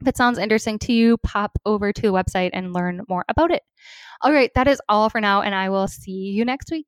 if 0.00 0.06
it 0.06 0.16
sounds 0.16 0.38
interesting 0.38 0.78
to 0.80 0.92
you, 0.92 1.16
pop 1.18 1.58
over 1.66 1.92
to 1.92 2.02
the 2.02 2.12
website 2.12 2.50
and 2.52 2.72
learn 2.72 3.02
more 3.08 3.24
about 3.28 3.50
it. 3.50 3.62
All 4.22 4.32
right, 4.32 4.50
that 4.54 4.68
is 4.68 4.80
all 4.88 5.08
for 5.10 5.20
now, 5.20 5.42
and 5.42 5.54
I 5.54 5.70
will 5.70 5.88
see 5.88 6.12
you 6.12 6.44
next 6.44 6.70
week. 6.70 6.86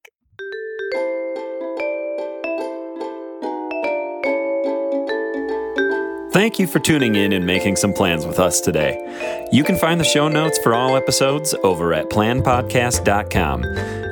Thank 6.33 6.61
you 6.61 6.69
for 6.69 6.79
tuning 6.79 7.17
in 7.17 7.33
and 7.33 7.45
making 7.45 7.75
some 7.75 7.93
plans 7.93 8.25
with 8.25 8.39
us 8.39 8.61
today. 8.61 9.49
You 9.51 9.65
can 9.65 9.77
find 9.77 9.99
the 9.99 10.05
show 10.05 10.29
notes 10.29 10.59
for 10.59 10.75
all 10.75 10.95
episodes 10.95 11.55
over 11.65 11.93
at 11.93 12.09
planpodcast.com. 12.09 13.65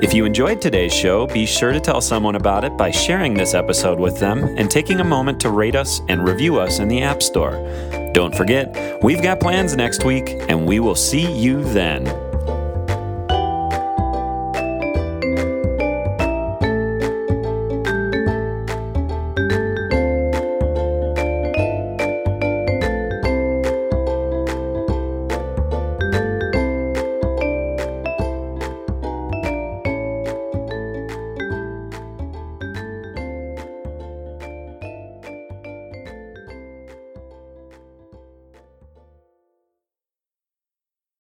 If 0.02 0.12
you 0.12 0.24
enjoyed 0.24 0.60
today's 0.60 0.92
show, 0.92 1.28
be 1.28 1.46
sure 1.46 1.72
to 1.72 1.78
tell 1.78 2.00
someone 2.00 2.34
about 2.34 2.64
it 2.64 2.76
by 2.76 2.90
sharing 2.90 3.34
this 3.34 3.54
episode 3.54 4.00
with 4.00 4.18
them 4.18 4.42
and 4.58 4.68
taking 4.68 4.98
a 4.98 5.04
moment 5.04 5.38
to 5.42 5.50
rate 5.50 5.76
us 5.76 6.00
and 6.08 6.26
review 6.26 6.58
us 6.58 6.80
in 6.80 6.88
the 6.88 7.02
App 7.02 7.22
Store. 7.22 7.52
Don't 8.14 8.34
forget, 8.34 9.00
we've 9.00 9.22
got 9.22 9.38
plans 9.38 9.76
next 9.76 10.04
week, 10.04 10.28
and 10.48 10.66
we 10.66 10.80
will 10.80 10.96
see 10.96 11.32
you 11.32 11.62
then. 11.72 12.27